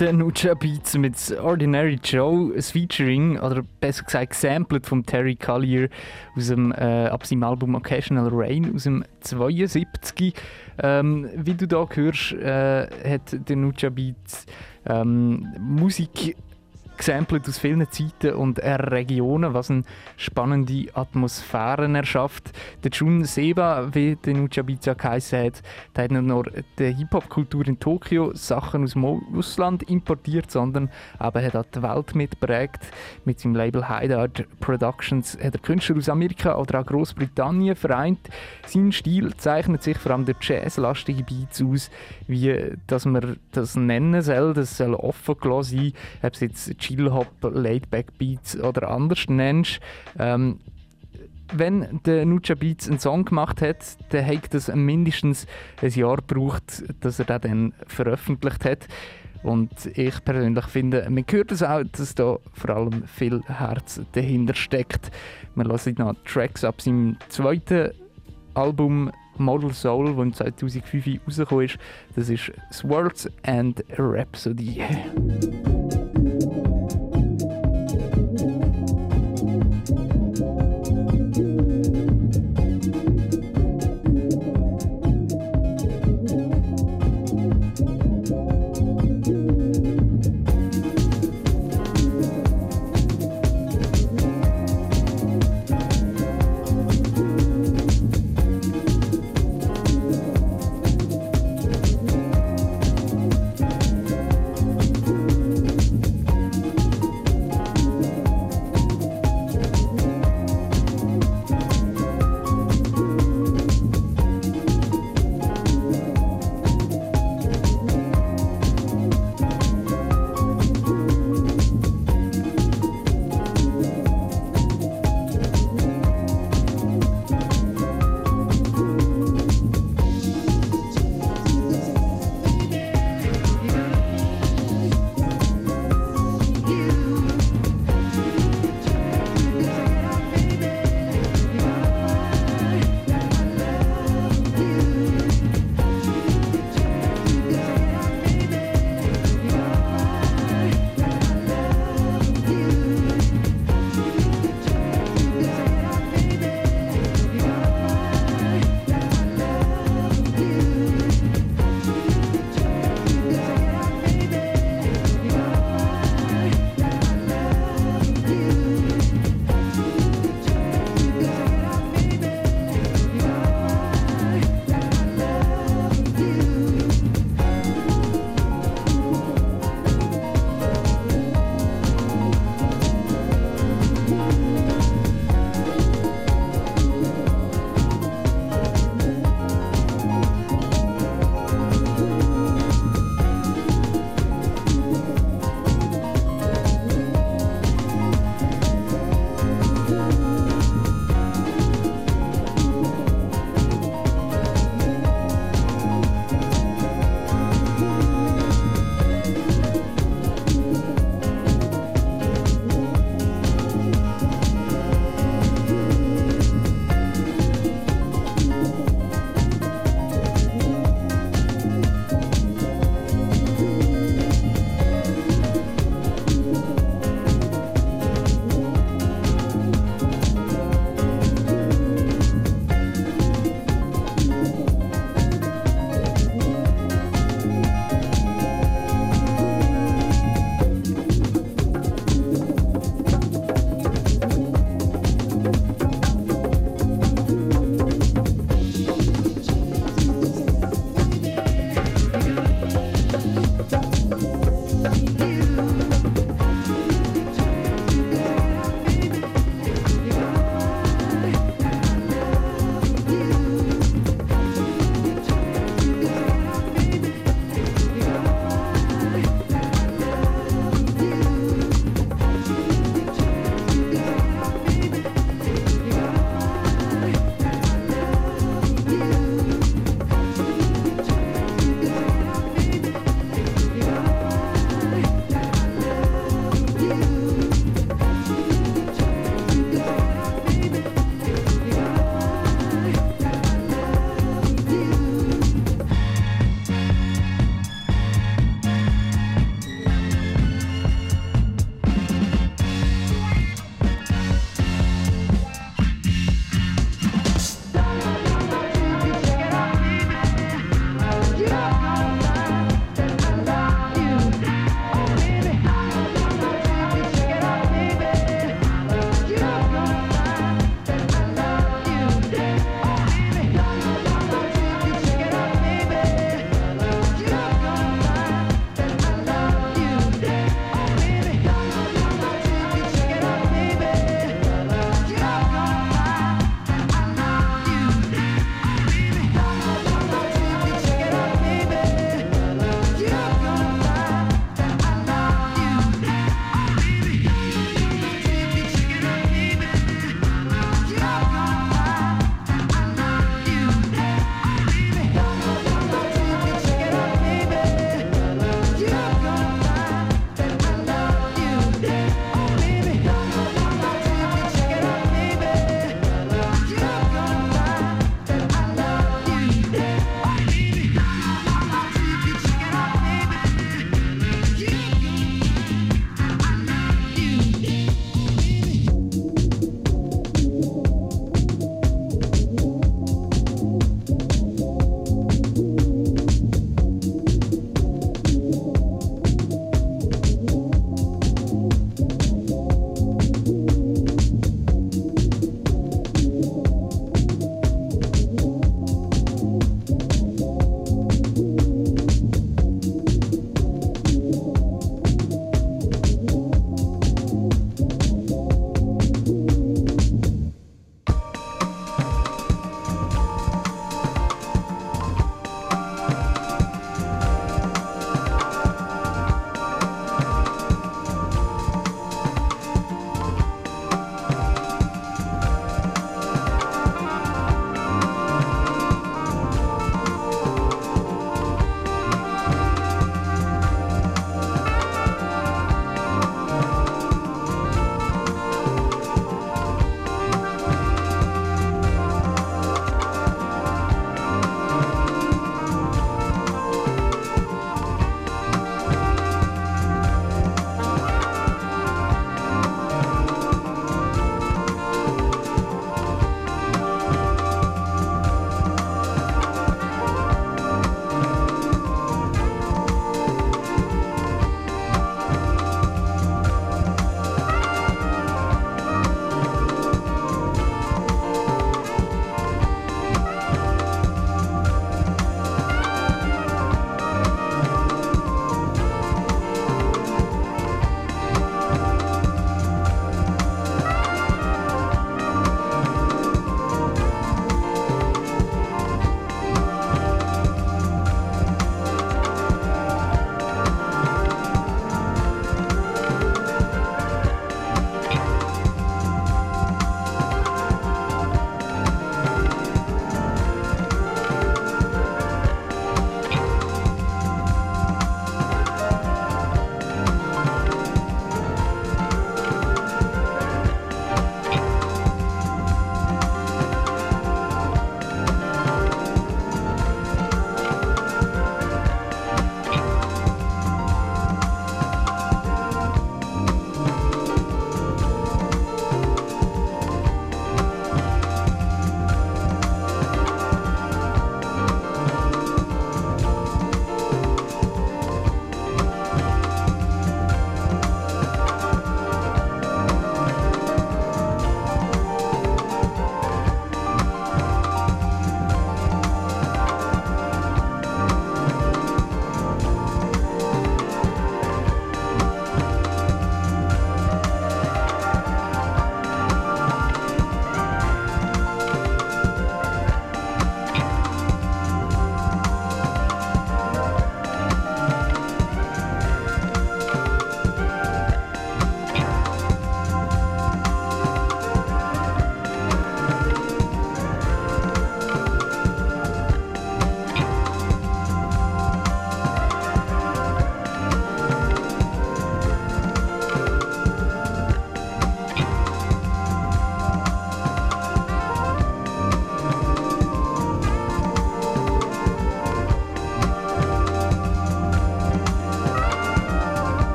der 0.00 0.12
Nuja 0.14 0.54
Beats 0.54 0.96
mit 0.96 1.16
Ordinary 1.40 1.98
Joe, 2.02 2.54
ein 2.54 2.62
Featuring, 2.62 3.38
oder 3.38 3.62
besser 3.80 4.04
gesagt 4.04 4.30
gesampelt 4.30 4.86
von 4.86 5.04
Terry 5.04 5.36
Collier 5.36 5.88
aus 6.36 6.48
dem, 6.48 6.72
äh, 6.72 7.06
ab 7.06 7.26
seinem 7.26 7.42
Album 7.42 7.74
Occasional 7.74 8.28
Rain 8.32 8.74
aus 8.74 8.84
dem 8.84 9.04
72. 9.20 10.34
Ähm, 10.82 11.28
wie 11.34 11.54
du 11.54 11.66
da 11.66 11.86
hörst, 11.88 12.32
äh, 12.32 12.86
hat 13.12 13.48
der 13.48 13.56
Nuja 13.56 13.90
Beats 13.90 14.46
ähm, 14.86 15.48
Musik 15.58 16.36
gesampelt 16.98 17.48
aus 17.48 17.58
vielen 17.58 17.88
Zeiten 17.90 18.34
und 18.34 18.58
Regionen, 18.58 19.54
was 19.54 19.70
eine 19.70 19.84
spannende 20.16 20.86
Atmosphäre 20.94 21.90
erschafft. 21.96 22.50
Der 22.82 22.90
Jun 22.90 23.24
Seba, 23.24 23.88
wie 23.92 24.16
der 24.16 24.34
Nuchabiza 24.34 24.94
geheißen 24.94 25.46
hat, 25.46 25.62
der 25.96 26.04
hat 26.04 26.10
nicht 26.10 26.24
nur 26.24 26.44
die 26.78 26.92
Hip-Hop-Kultur 26.94 27.66
in 27.66 27.78
Tokio 27.78 28.34
Sachen 28.34 28.84
aus 28.84 28.92
dem 28.92 29.04
Ausland 29.04 29.84
importiert, 29.84 30.50
sondern 30.50 30.90
eben 31.20 31.44
hat 31.44 31.56
auch 31.56 31.64
die 31.64 31.82
Welt 31.82 32.14
mitprägt. 32.14 32.80
Mit 33.24 33.40
seinem 33.40 33.54
Label 33.54 33.88
Hideout 33.88 34.44
Productions 34.60 35.38
hat 35.42 35.54
er 35.54 35.60
Künstler 35.60 35.96
aus 35.96 36.08
Amerika 36.08 36.56
oder 36.56 36.80
auch 36.80 36.86
Großbritannien 36.86 37.76
vereint. 37.76 38.28
Sein 38.66 38.92
Stil 38.92 39.34
zeichnet 39.36 39.82
sich 39.82 39.98
vor 39.98 40.12
allem 40.12 40.24
durch 40.24 40.38
jazzlastige 40.42 41.22
Beats 41.22 41.62
aus, 41.62 41.90
wie 42.26 42.76
dass 42.86 43.04
man 43.04 43.38
das 43.52 43.76
nennen 43.76 44.20
soll. 44.22 44.54
Das 44.54 44.76
soll 44.76 44.94
offen 44.94 45.36
sein, 45.62 45.92
ob 46.22 46.34
es 46.34 46.40
jetzt 46.40 46.78
Chill-Hop, 46.88 47.28
Laid-Back-Beats 47.42 48.60
oder 48.60 48.90
anders 48.90 49.26
nennst. 49.28 49.80
Ähm, 50.18 50.60
wenn 51.52 52.00
der 52.04 52.26
Nucha 52.26 52.54
Beats 52.54 52.88
einen 52.88 52.98
Song 52.98 53.24
gemacht 53.24 53.62
hat, 53.62 53.78
dann 54.10 54.26
hat 54.26 54.54
es 54.54 54.68
mindestens 54.68 55.46
ein 55.80 55.90
Jahr 55.90 56.16
gebraucht, 56.16 56.84
dass 57.00 57.18
er 57.18 57.24
den 57.24 57.40
dann 57.40 57.72
veröffentlicht 57.86 58.64
hat. 58.64 58.86
Und 59.42 59.70
ich 59.96 60.24
persönlich 60.24 60.64
finde, 60.66 61.06
man 61.08 61.24
hört 61.30 61.52
es 61.52 61.62
auch, 61.62 61.82
dass 61.92 62.14
da 62.14 62.38
vor 62.52 62.70
allem 62.70 63.04
viel 63.06 63.40
Herz 63.46 64.00
dahinter 64.12 64.54
steckt. 64.54 65.10
Wir 65.54 65.64
hören 65.64 65.94
noch 65.98 66.14
Tracks 66.24 66.64
ab 66.64 66.82
seinem 66.82 67.16
zweiten 67.28 67.92
Album 68.54 69.10
Model 69.38 69.72
Soul, 69.72 70.14
das 70.30 70.38
2005 70.38 71.20
rausgekommen 71.26 71.64
ist. 71.66 71.78
Das 72.16 72.28
ist 72.28 72.52
Swords 72.72 73.30
and 73.44 73.82
Rhapsody. 73.96 74.82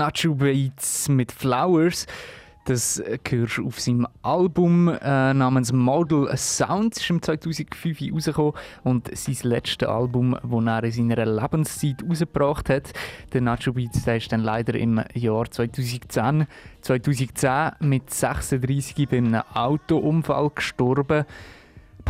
Nacho 0.00 0.34
Beats 0.34 1.10
mit 1.10 1.30
Flowers. 1.30 2.06
Das 2.64 3.02
du 3.58 3.66
auf 3.66 3.78
seinem 3.78 4.06
Album 4.22 4.88
äh, 4.88 5.34
namens 5.34 5.74
Model 5.74 6.26
Sound. 6.38 6.96
Ist 6.96 7.10
im 7.10 7.20
2005 7.20 8.00
rausgekommen 8.10 8.54
und 8.82 9.14
sein 9.14 9.36
letztes 9.42 9.86
Album, 9.86 10.38
das 10.42 10.64
er 10.66 10.84
in 10.84 10.92
seiner 11.10 11.26
Lebenszeit 11.26 12.02
rausgebracht 12.08 12.70
hat. 12.70 12.94
Der 13.34 13.42
Nacho 13.42 13.74
Beats 13.74 14.04
der 14.04 14.16
ist 14.16 14.32
dann 14.32 14.40
leider 14.40 14.72
im 14.72 15.02
Jahr 15.12 15.50
2010, 15.50 16.46
2010 16.80 17.72
mit 17.80 18.08
36 18.08 19.06
bei 19.06 19.18
einem 19.18 19.42
Autounfall 19.52 20.50
gestorben. 20.54 21.26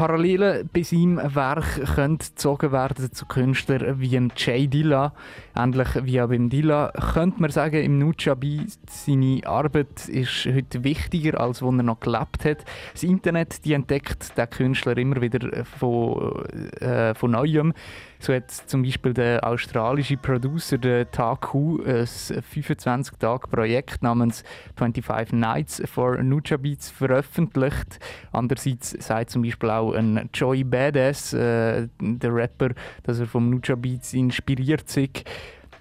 Parallelen 0.00 0.66
bei 0.72 0.82
seinem 0.82 1.18
Werk 1.18 1.94
können 1.94 2.16
gezogen 2.16 2.72
werden 2.72 3.12
zu 3.12 3.26
Künstlern 3.26 4.00
wie 4.00 4.30
Jay 4.34 4.66
Dilla. 4.66 5.12
Ähnlich 5.54 5.88
wie 6.04 6.22
auch 6.22 6.28
beim 6.30 6.48
Dilla 6.48 6.90
könnte 7.12 7.42
man 7.42 7.50
sagen, 7.50 7.84
im 7.84 7.98
Nuchabi 7.98 8.62
seine 8.88 9.42
Arbeit 9.44 10.08
ist 10.08 10.46
heute 10.46 10.84
wichtiger, 10.84 11.38
als 11.38 11.60
wo 11.60 11.70
er 11.70 11.82
noch 11.82 12.00
gelebt 12.00 12.46
hat. 12.46 12.64
Das 12.94 13.02
Internet 13.02 13.62
die 13.66 13.74
entdeckt 13.74 14.38
den 14.38 14.48
Künstler 14.48 14.96
immer 14.96 15.20
wieder 15.20 15.66
von, 15.66 16.46
äh, 16.80 17.14
von 17.14 17.32
Neuem. 17.32 17.74
So 18.22 18.34
hat 18.34 18.50
zum 18.50 18.82
Beispiel 18.82 19.14
der 19.14 19.42
australische 19.42 20.18
Producer 20.18 20.76
der 20.76 21.10
Taku 21.10 21.78
ein 21.82 22.04
25-Tage-Projekt 22.04 24.02
namens 24.02 24.44
25 24.76 25.32
Nights 25.32 25.82
for 25.86 26.22
Nucha 26.22 26.58
Beats 26.58 26.90
veröffentlicht. 26.90 27.98
Andererseits 28.30 28.90
sagt 28.90 29.30
zum 29.30 29.40
Beispiel 29.40 29.70
auch 29.70 29.94
ein 29.94 30.28
Joey 30.34 30.64
Badass, 30.64 31.32
äh, 31.32 31.88
der 31.98 32.34
Rapper, 32.34 32.72
dass 33.04 33.20
er 33.20 33.26
vom 33.26 33.48
Nucha 33.48 33.74
Beats 33.74 34.12
inspiriert 34.12 34.82
ist. 34.94 35.24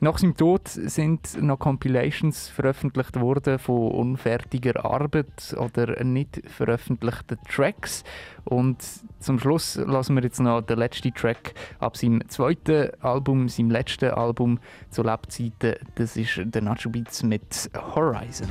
Nach 0.01 0.17
seinem 0.17 0.37
Tod 0.37 0.67
sind 0.69 1.41
noch 1.41 1.59
Compilations 1.59 2.47
veröffentlicht 2.47 3.19
worden 3.19 3.59
von 3.59 3.91
unfertiger 3.91 4.85
Arbeit 4.85 5.53
oder 5.57 6.01
nicht 6.05 6.41
veröffentlichten 6.47 7.37
Tracks. 7.49 8.05
Und 8.45 8.77
zum 9.19 9.39
Schluss 9.39 9.75
lassen 9.75 10.15
wir 10.15 10.23
jetzt 10.23 10.39
noch 10.39 10.61
den 10.61 10.79
letzten 10.79 11.13
Track 11.13 11.53
ab 11.79 11.97
seinem 11.97 12.27
zweiten 12.29 12.91
Album, 13.01 13.49
seinem 13.49 13.71
letzten 13.71 14.11
Album 14.11 14.59
zu 14.89 15.03
Lebzeiten. 15.03 15.75
Das 15.95 16.15
ist 16.15 16.39
der 16.45 16.61
Nacho 16.61 16.89
Beats 16.89 17.21
mit 17.21 17.69
Horizon. 17.75 18.47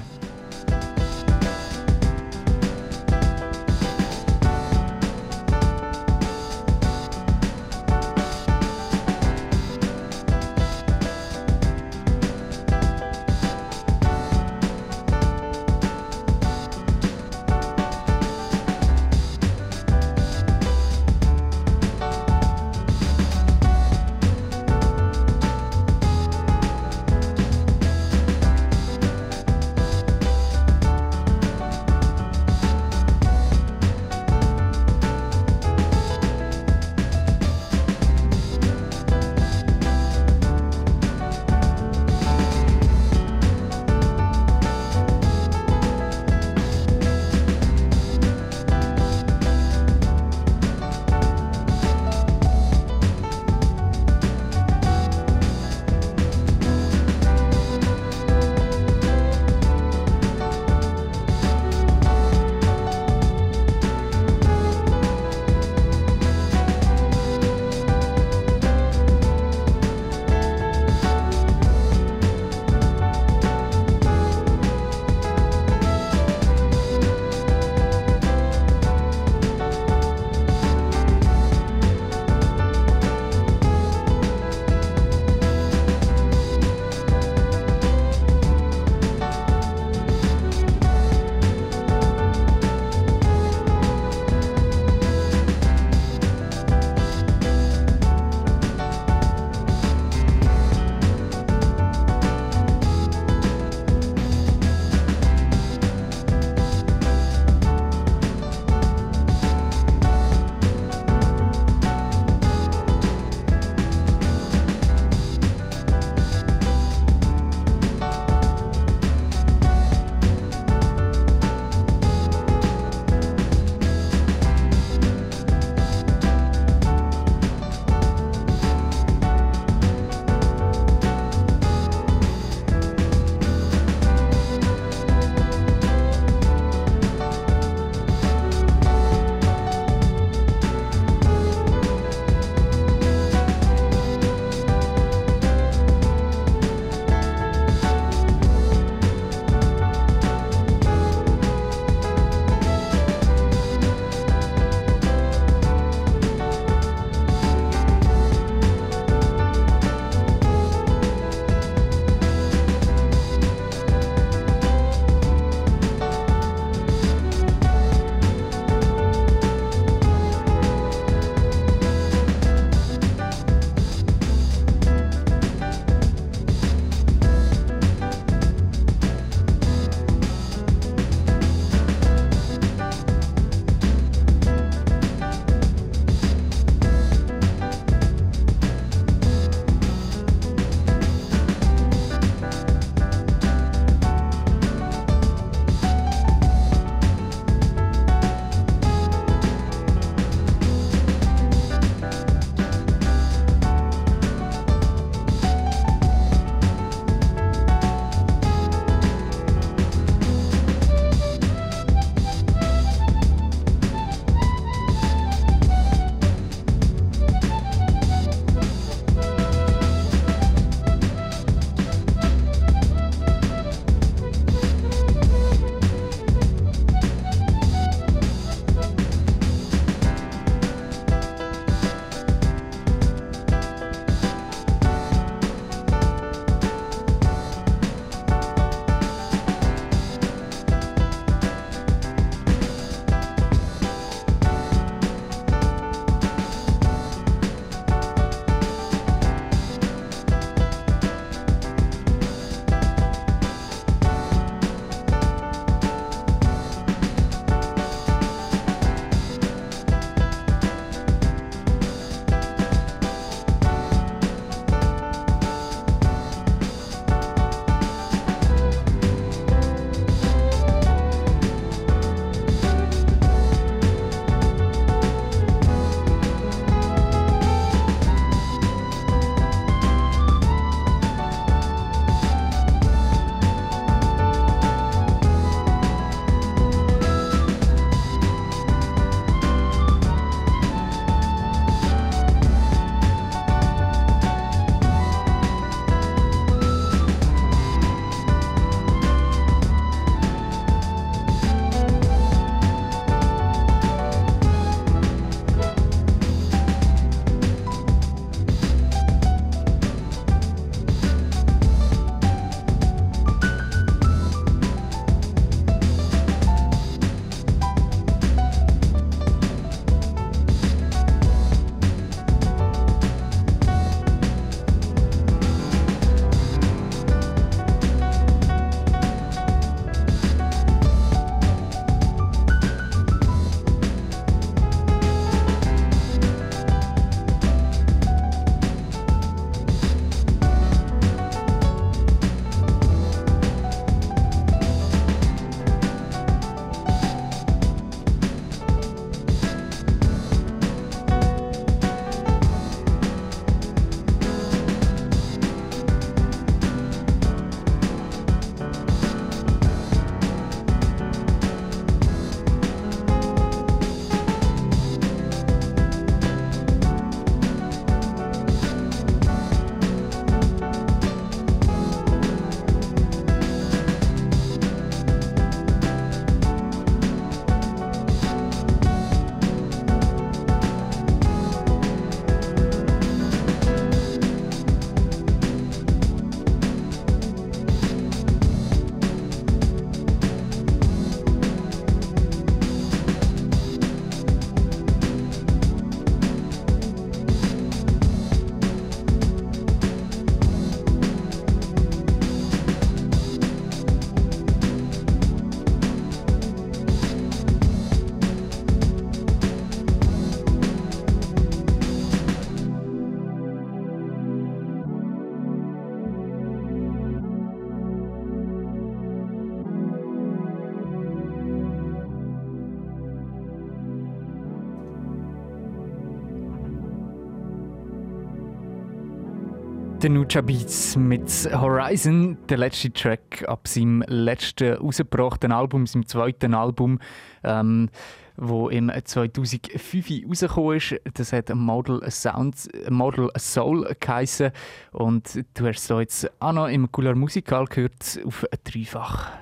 Der 430.00 430.10
Nucha 430.10 430.40
Beats 430.42 430.94
mit 430.96 431.28
Horizon, 431.52 432.38
der 432.48 432.58
letzte 432.58 432.92
Track 432.92 433.44
ab 433.48 433.66
seinem 433.66 434.04
letzten 434.06 434.74
rausgebrachten 434.74 435.50
Album, 435.50 435.88
seinem 435.88 436.06
zweiten 436.06 436.54
Album, 436.54 437.00
ähm, 437.42 437.90
wo 438.36 438.68
im 438.68 438.92
2005 439.04 440.28
rausgekommen 440.28 440.76
ist. 440.76 440.94
Das 441.14 441.32
hat 441.32 441.52
Model 441.52 442.00
Sound, 442.12 442.68
Model 442.88 443.28
Soul 443.36 443.92
geheissen. 443.98 444.52
Und 444.92 445.44
du 445.54 445.66
hast 445.66 445.90
es 445.90 445.98
jetzt 445.98 446.30
auch 446.40 446.52
noch 446.52 446.68
im 446.68 446.92
Cooler 446.92 447.16
Musikal 447.16 447.66
gehört 447.66 448.20
auf 448.24 448.46
dreifach. 448.62 449.32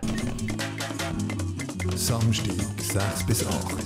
Samstag, 1.94 2.54
6 2.78 3.26
bis 3.26 3.46
8. 3.46 3.76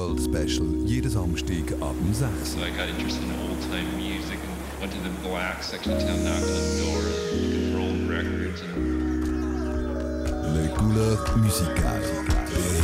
World 0.00 0.18
Special 0.18 0.66
jeden 0.86 1.10
Samstag 1.10 1.74
ab 1.82 1.94
dem 2.00 2.14
6. 2.14 2.54
So 2.54 2.60
I 2.60 2.70
got 2.70 2.88
interested 2.88 3.22
in 3.22 3.32
old 3.46 3.60
time 3.60 3.84
music 3.98 4.38
and 4.40 4.80
went 4.80 4.92
to 4.92 5.00
the 5.02 5.10
black 5.28 5.62
section 5.62 5.92
of 5.92 6.00
town, 6.00 6.24
knocked 6.24 6.40
on 6.40 6.64
doors, 6.80 7.16
looking 7.36 7.72
for 7.72 7.80
old 7.80 8.08
records 8.08 8.62
and 8.62 8.80
Le 10.56 10.68
Couleur 10.74 11.18
Musical. 11.36 12.79